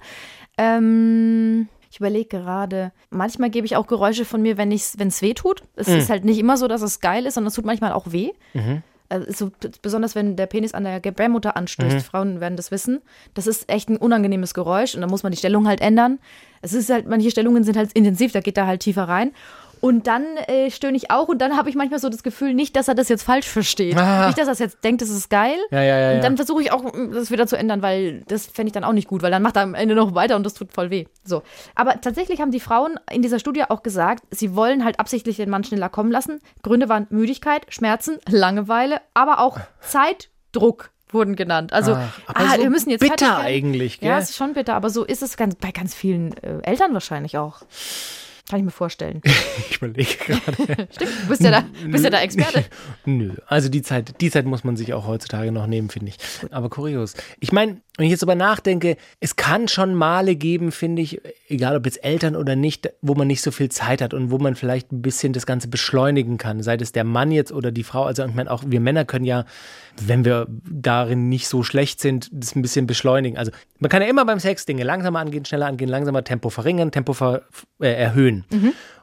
[0.58, 5.64] Ähm, ich überlege gerade, manchmal gebe ich auch Geräusche von mir, wenn es weh tut.
[5.76, 5.96] Es Mhm.
[5.96, 8.30] ist halt nicht immer so, dass es geil ist, sondern es tut manchmal auch weh.
[9.10, 11.96] Also so, b- besonders wenn der Penis an der Gebärmutter anstößt.
[11.96, 12.02] Mhm.
[12.02, 13.00] Frauen werden das wissen.
[13.34, 16.20] Das ist echt ein unangenehmes Geräusch und da muss man die Stellung halt ändern.
[16.62, 19.32] Es ist halt, manche Stellungen sind halt intensiv, da geht er halt tiefer rein.
[19.80, 22.76] Und dann äh, stöhne ich auch und dann habe ich manchmal so das Gefühl, nicht,
[22.76, 23.98] dass er das jetzt falsch versteht.
[23.98, 24.28] Ah.
[24.28, 25.58] Nicht, dass er es jetzt denkt, das ist geil.
[25.72, 28.70] Ja, ja, ja, Und dann versuche ich auch, das wieder zu ändern, weil das fände
[28.70, 30.54] ich dann auch nicht gut, weil dann macht er am Ende noch weiter und das
[30.54, 31.06] tut voll weh.
[31.24, 31.44] So.
[31.76, 35.50] Aber tatsächlich haben die Frauen in dieser Studie auch gesagt, sie wollen halt absichtlich den
[35.50, 36.40] Mann schneller kommen lassen.
[36.64, 41.74] Gründe waren Müdigkeit, Schmerzen, Langeweile, aber auch Zeitdruck wurden genannt.
[41.74, 44.10] Also, Ach, ah, so wir müssen jetzt bitter eigentlich, gell?
[44.10, 46.94] Ja, es ist schon bitter, aber so ist es ganz, bei ganz vielen äh, Eltern
[46.94, 47.62] wahrscheinlich auch.
[48.50, 49.22] Kann ich mir vorstellen.
[49.70, 50.88] Ich überlege gerade.
[50.92, 52.66] Stimmt, du bist ja da, bist ja da Experte.
[53.06, 56.18] Nö, also die Zeit, die Zeit muss man sich auch heutzutage noch nehmen, finde ich.
[56.52, 57.16] Aber kurios.
[57.40, 61.20] Ich meine, wenn ich jetzt darüber nachdenke, es kann schon Male geben, finde ich,
[61.50, 64.38] egal ob jetzt Eltern oder nicht, wo man nicht so viel Zeit hat und wo
[64.38, 67.84] man vielleicht ein bisschen das Ganze beschleunigen kann, sei es der Mann jetzt oder die
[67.84, 68.04] Frau.
[68.04, 69.46] Also ich meine, auch wir Männer können ja,
[70.00, 73.38] wenn wir darin nicht so schlecht sind, das ein bisschen beschleunigen.
[73.38, 76.92] Also man kann ja immer beim Sex Dinge langsamer angehen, schneller angehen, langsamer Tempo verringern,
[76.92, 77.42] Tempo ver
[77.80, 78.46] äh, erhöhen.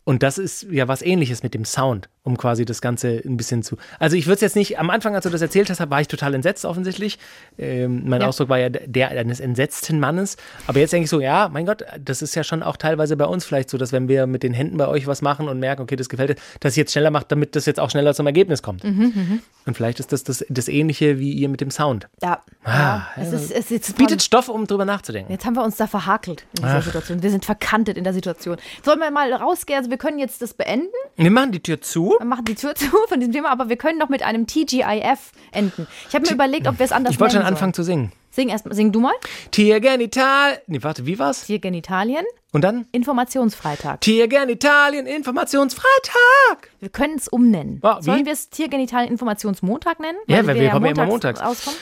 [0.07, 3.63] Und das ist ja was ähnliches mit dem Sound, um quasi das Ganze ein bisschen
[3.63, 3.79] zu.
[3.99, 6.09] Also ich würde es jetzt nicht, am Anfang, als du das erzählt hast, war ich
[6.09, 7.19] total entsetzt offensichtlich.
[7.57, 8.27] Ähm, mein Ja.
[8.29, 10.37] Ausdruck war ja der eines entsetzten Mannes.
[10.67, 13.25] Aber jetzt denke ich so, ja, mein Gott, das ist ja schon auch teilweise bei
[13.25, 15.81] uns vielleicht so, dass wenn wir mit den Händen bei euch was machen und merken,
[15.81, 18.27] okay, das gefällt dir, dass ich jetzt schneller macht, damit das jetzt auch schneller zum
[18.27, 18.85] Ergebnis kommt.
[18.85, 22.09] Mhm, Und vielleicht ist das, das das Ähnliche wie ihr mit dem Sound.
[22.23, 22.43] Ja.
[22.65, 22.73] Ah,
[23.17, 23.23] ja.
[23.23, 25.33] Es ist, es ist Bietet Stoff, um drüber nachzudenken.
[25.33, 26.83] Jetzt haben wir uns da verhakelt in dieser Ach.
[26.85, 27.23] Situation.
[27.23, 28.59] Wir sind verkantet in der Situation.
[28.85, 29.79] Sollen wir mal rausgehen?
[29.79, 30.91] Also wir können jetzt das beenden.
[31.15, 32.17] Wir machen die Tür zu.
[32.19, 35.31] Wir machen die Tür zu von diesem Thema, aber wir können noch mit einem TGIF
[35.53, 35.87] enden.
[36.09, 37.75] Ich habe mir überlegt, ob wir es anders Ich wollte schon anfangen sollen.
[37.75, 38.13] zu singen.
[38.33, 39.13] Sing erst, sing du mal.
[39.53, 40.61] Tiergenital.
[40.67, 41.47] Nee, warte, wie war's?
[41.47, 42.89] Tiergenitalien, Und dann?
[42.91, 44.01] Informationsfreitag.
[44.01, 46.71] Tiergenitalien, Informationsfreitag.
[46.81, 47.81] Wir können es umnennen.
[47.81, 48.03] Wie?
[48.03, 50.19] Sollen wir es Tiergenitalien Informationsmontag nennen?
[50.27, 51.41] Ja, weil wir kommen ja immer montags montags.
[51.41, 51.79] Auskommen?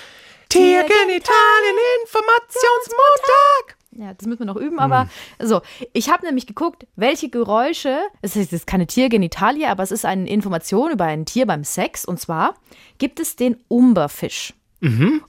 [0.50, 3.76] Tiergenitalien, Informationsmontag.
[3.96, 5.60] Ja, das müssen wir noch üben, aber so.
[5.92, 10.28] Ich habe nämlich geguckt, welche Geräusche, es ist jetzt keine Tiergenitalie, aber es ist eine
[10.28, 12.54] Information über ein Tier beim Sex und zwar
[12.98, 14.54] gibt es den Umberfisch.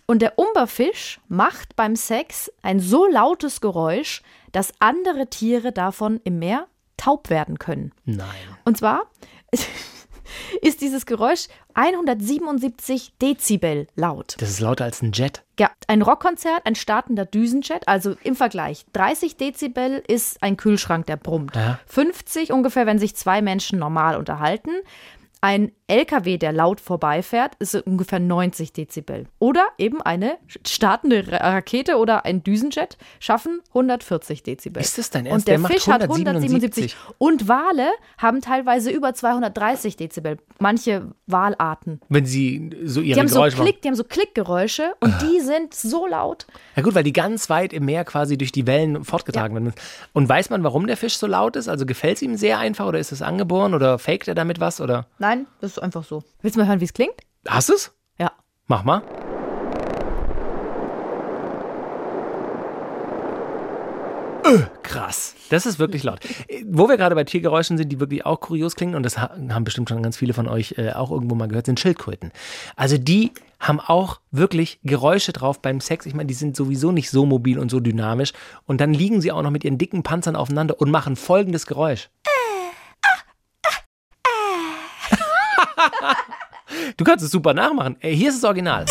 [0.07, 6.39] Und der Umberfisch macht beim Sex ein so lautes Geräusch, dass andere Tiere davon im
[6.39, 6.65] Meer
[6.97, 7.91] taub werden können.
[8.05, 8.27] Nein.
[8.65, 9.03] Und zwar
[10.63, 14.35] ist dieses Geräusch 177 Dezibel laut.
[14.39, 15.43] Das ist lauter als ein Jet.
[15.59, 18.85] Ja, ein Rockkonzert, ein startender Düsenjet, also im Vergleich.
[18.93, 21.55] 30 Dezibel ist ein Kühlschrank, der brummt.
[21.55, 21.79] Ja.
[21.87, 24.71] 50 ungefähr, wenn sich zwei Menschen normal unterhalten.
[25.43, 29.25] Ein LKW, der laut vorbeifährt, ist ungefähr 90 Dezibel.
[29.39, 34.81] Oder eben eine startende Ra- Rakete oder ein Düsenjet schaffen 140 Dezibel.
[34.81, 35.45] Ist das dein Ernst?
[35.45, 36.95] Und der, Der Fisch hat 177.
[36.95, 36.95] 177.
[37.17, 40.37] Und Wale haben teilweise über 230 Dezibel.
[40.59, 41.99] Manche Walarten.
[42.07, 43.65] Wenn sie so ihre Die haben so, Geräusche machen.
[43.67, 46.47] Klick, die haben so Klickgeräusche und die sind so laut.
[46.77, 49.73] Ja gut, weil die ganz weit im Meer quasi durch die Wellen fortgetragen werden.
[50.13, 51.67] Und weiß man, warum der Fisch so laut ist?
[51.67, 54.79] Also gefällt es ihm sehr einfach oder ist es angeboren oder faked er damit was?
[54.79, 56.23] Oder Nein, das ist einfach so.
[56.41, 57.15] Willst du mal hören, wie es klingt?
[57.47, 57.91] hast du es?
[58.19, 58.31] Ja.
[58.67, 59.01] Mach mal.
[64.45, 65.35] Öh, krass.
[65.49, 66.19] Das ist wirklich laut.
[66.47, 69.31] Äh, Wo wir gerade bei Tiergeräuschen sind, die wirklich auch kurios klingen, und das ha-
[69.49, 72.31] haben bestimmt schon ganz viele von euch äh, auch irgendwo mal gehört, sind Schildkröten.
[72.75, 76.05] Also die haben auch wirklich Geräusche drauf beim Sex.
[76.05, 78.33] Ich meine, die sind sowieso nicht so mobil und so dynamisch.
[78.65, 82.09] Und dann liegen sie auch noch mit ihren dicken Panzern aufeinander und machen folgendes Geräusch.
[87.03, 87.97] Du kannst es super nachmachen.
[87.99, 88.85] Äh, Hier ist das Original.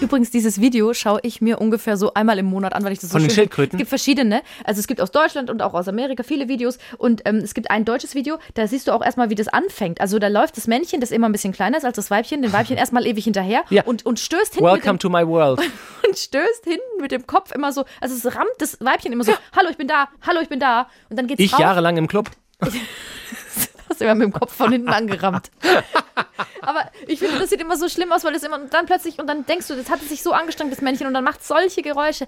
[0.00, 3.10] Übrigens, dieses Video schaue ich mir ungefähr so einmal im Monat an, weil ich das
[3.10, 3.76] so Von den schön Schildkröten?
[3.76, 4.42] Es gibt verschiedene.
[4.64, 6.78] Also es gibt aus Deutschland und auch aus Amerika viele Videos.
[6.98, 10.00] Und ähm, es gibt ein deutsches Video, da siehst du auch erstmal, wie das anfängt.
[10.00, 12.52] Also da läuft das Männchen, das immer ein bisschen kleiner ist als das Weibchen, den
[12.52, 13.84] Weibchen erstmal ewig hinterher Ja.
[13.84, 15.60] und, und stößt hinten mit Welcome dem, to my world.
[16.04, 19.34] und stößt hinten mit dem Kopf immer so, also es rammt das Weibchen immer so,
[19.56, 20.88] hallo, ich bin da, hallo, ich bin da.
[21.10, 21.60] Und dann geht's Ich rauf.
[21.60, 22.28] jahrelang im Club.
[24.02, 25.50] immer mit dem Kopf von hinten angerammt.
[26.62, 29.18] Aber ich finde, das sieht immer so schlimm aus, weil das immer und dann plötzlich
[29.18, 31.44] und dann denkst du, das hat es sich so angestrengt, das Männchen, und dann macht
[31.44, 32.26] solche Geräusche.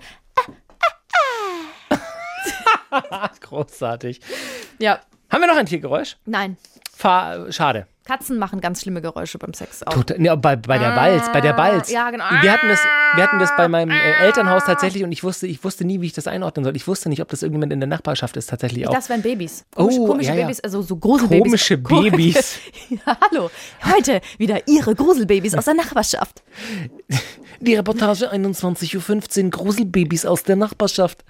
[3.40, 4.20] Großartig.
[4.78, 5.00] Ja,
[5.30, 6.16] Haben wir noch ein Tiergeräusch?
[6.26, 6.56] nein.
[6.96, 7.86] Fahr, schade.
[8.04, 9.94] Katzen machen ganz schlimme Geräusche beim Sex auch.
[9.94, 11.90] Total, nee, bei, bei der Balz, bei der Balz.
[11.90, 12.24] ja, genau.
[12.42, 12.80] Wir hatten das,
[13.14, 16.06] wir hatten das bei meinem äh, Elternhaus tatsächlich und ich wusste, ich wusste nie, wie
[16.06, 16.76] ich das einordnen soll.
[16.76, 18.92] Ich wusste nicht, ob das irgendjemand in der Nachbarschaft ist tatsächlich auch.
[18.92, 19.64] Das wären Babys.
[19.74, 20.42] Komische, Oh, komische ja, ja.
[20.42, 22.10] Babys, also so große Komische Babys.
[22.10, 22.58] Babys.
[23.06, 23.50] ja, hallo.
[23.94, 26.42] Heute wieder Ihre Gruselbabys aus der Nachbarschaft.
[27.60, 31.24] Die Reportage 21.15 Uhr, Gruselbabys aus der Nachbarschaft.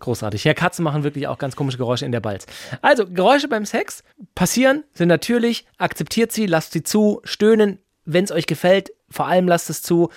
[0.00, 0.44] Großartig.
[0.44, 2.44] Ja, Katzen machen wirklich auch ganz komische Geräusche in der Balz.
[2.82, 4.02] Also, Geräusche beim Sex
[4.34, 9.48] passieren, sind natürlich, akzeptiert sie, lasst sie zu, stöhnen, wenn es euch gefällt, vor allem
[9.48, 10.10] lasst es zu.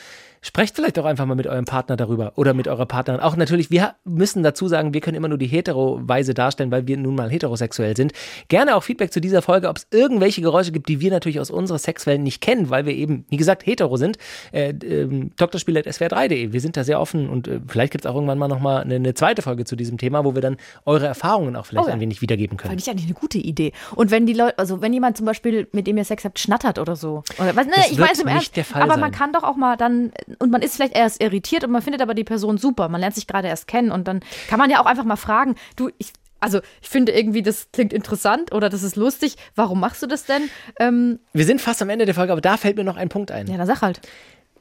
[0.43, 3.21] Sprecht vielleicht auch einfach mal mit eurem Partner darüber oder mit eurer Partnerin.
[3.21, 6.97] Auch natürlich, wir müssen dazu sagen, wir können immer nur die hetero-Weise darstellen, weil wir
[6.97, 8.11] nun mal heterosexuell sind.
[8.47, 11.51] Gerne auch Feedback zu dieser Folge, ob es irgendwelche Geräusche gibt, die wir natürlich aus
[11.51, 14.17] unserer Sexwelt nicht kennen, weil wir eben, wie gesagt, hetero sind.
[14.51, 16.51] Äh, ähm, drspiel.swr3.de.
[16.53, 18.95] Wir sind da sehr offen und äh, vielleicht gibt es auch irgendwann mal nochmal eine,
[18.95, 21.93] eine zweite Folge zu diesem Thema, wo wir dann eure Erfahrungen auch vielleicht Oh ja.
[21.95, 22.69] ein wenig wiedergeben können.
[22.71, 23.73] Fand ich eigentlich eine gute Idee.
[23.95, 26.77] Und wenn die Leute, also wenn jemand zum Beispiel, mit dem ihr Sex habt, schnattert
[26.79, 27.23] oder so.
[27.39, 28.57] Oder, was, ne, Das ich wird weiß im nicht Ernst.
[28.57, 28.99] der Fall aber sein.
[29.01, 32.01] man kann doch auch mal dann, und man ist vielleicht erst irritiert und man findet
[32.01, 32.89] aber die Person super.
[32.89, 35.55] Man lernt sich gerade erst kennen und dann kann man ja auch einfach mal fragen,
[35.75, 39.35] du, ich, also ich finde irgendwie, das klingt interessant oder das ist lustig.
[39.55, 40.49] Warum machst du das denn?
[40.79, 43.31] Ähm, Wir sind fast am Ende der Folge, aber da fällt mir noch ein Punkt
[43.31, 43.47] ein.
[43.47, 44.01] ja, dann sag halt.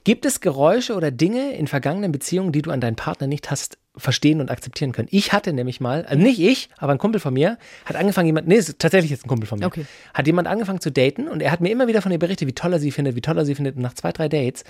[0.02, 3.76] Gibt es Geräusche oder Dinge in vergangenen Beziehungen, die du an deinen Partner nicht hast
[3.94, 5.08] verstehen und akzeptieren können?
[5.10, 8.48] Ich hatte nämlich mal, also nicht ich, aber ein Kumpel von mir, hat angefangen, jemand,
[8.48, 9.84] nee, ist tatsächlich jetzt ein Kumpel von mir, Okay.
[10.14, 12.54] hat jemand angefangen zu daten und er hat mir immer wieder von ihr berichtet, wie
[12.54, 13.76] toll er sie findet, wie toll er sie findet.
[13.76, 14.64] Und nach zwei, drei Dates,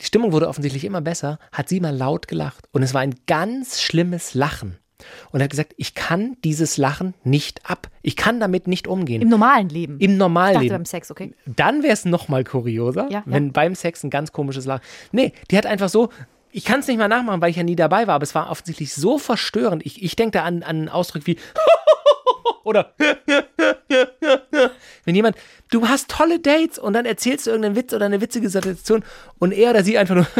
[0.00, 2.66] die Stimmung wurde offensichtlich immer besser, hat sie mal laut gelacht.
[2.72, 4.78] Und es war ein ganz schlimmes Lachen.
[5.32, 7.88] Und er hat gesagt, ich kann dieses Lachen nicht ab.
[8.02, 9.20] Ich kann damit nicht umgehen.
[9.22, 9.94] Im normalen Leben.
[9.94, 10.68] Im ich dachte Normalleben.
[10.68, 11.34] beim Sex, okay.
[11.46, 13.52] Dann wäre es noch mal kurioser, Ja, wenn ja.
[13.52, 14.82] beim Sex ein ganz komisches Lachen.
[15.12, 16.08] Nee, die hat einfach so.
[16.52, 18.48] Ich kann es nicht mal nachmachen, weil ich ja nie dabei war, aber es war
[18.50, 19.84] offensichtlich so verstörend.
[19.84, 21.36] Ich, ich denke da an, an einen Ausdruck wie
[22.64, 22.94] oder
[25.04, 25.36] wenn jemand,
[25.70, 29.04] du hast tolle Dates und dann erzählst du irgendeinen Witz oder eine witzige Situation
[29.38, 30.26] und er oder sie einfach nur,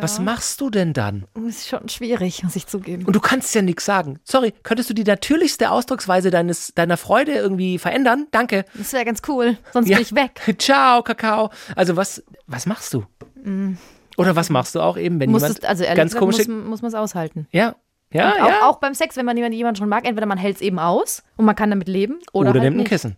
[0.00, 1.24] was machst du denn dann?
[1.34, 3.04] Das ist schon schwierig, muss ich zugeben.
[3.04, 4.18] Und du kannst ja nichts sagen.
[4.24, 8.26] Sorry, könntest du die natürlichste Ausdrucksweise deines, deiner Freude irgendwie verändern?
[8.30, 8.64] Danke.
[8.74, 9.96] Das wäre ganz cool, sonst Ja.
[9.96, 10.56] bin ich weg.
[10.58, 11.50] Ciao, Kakao.
[11.74, 13.04] Also was, was machst du?
[14.16, 16.50] Oder was machst du auch eben, wenn Muss jemand also ganz gesagt, komische...
[16.50, 17.46] muss, muss man es aushalten.
[17.52, 17.76] ja,
[18.12, 18.46] ja, Und ja.
[18.60, 20.78] auch, auch beim Sex, wenn man jemanden jemanden schon mag, entweder man hält es eben
[20.78, 22.88] aus und man kann damit leben oder, Oder halt nimmt ein nicht.
[22.88, 23.16] Kissen.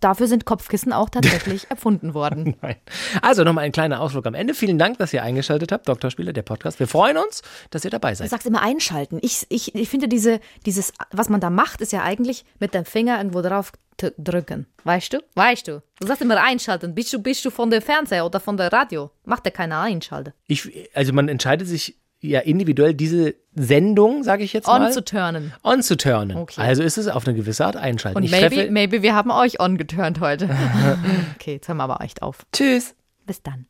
[0.00, 2.56] Dafür sind Kopfkissen auch tatsächlich erfunden worden.
[2.62, 2.76] Nein.
[3.22, 4.54] Also nochmal ein kleiner Ausflug am Ende.
[4.54, 6.78] Vielen Dank, dass ihr eingeschaltet habt, Doktorspieler, der Podcast.
[6.80, 8.30] Wir freuen uns, dass ihr dabei Du seid.
[8.30, 9.18] sagst immer einschalten.
[9.22, 12.84] Ich, ich, ich finde, diese, dieses, was man da macht, ist ja eigentlich mit dem
[12.84, 13.72] Finger irgendwo drauf
[14.18, 14.66] drücken.
[14.84, 15.18] Weißt du?
[15.34, 15.82] Weißt du?
[16.00, 16.94] Du sagst immer einschalten.
[16.94, 19.10] Bist du, bist du von der Fernseher oder von der Radio?
[19.24, 20.32] Macht ja keiner einschalten.
[20.46, 25.04] Ich, also man entscheidet sich ja individuell diese Sendung, sage ich jetzt mal, On zu
[25.04, 25.52] turnen.
[25.62, 26.36] on zu turnen.
[26.36, 26.60] Okay.
[26.60, 28.16] Also ist es auf eine gewisse Art einschalten.
[28.16, 30.48] Und ich maybe, maybe wir haben euch on geturnt heute.
[31.36, 32.46] okay, jetzt hören wir aber echt auf.
[32.52, 32.94] Tschüss.
[33.26, 33.66] Bis dann.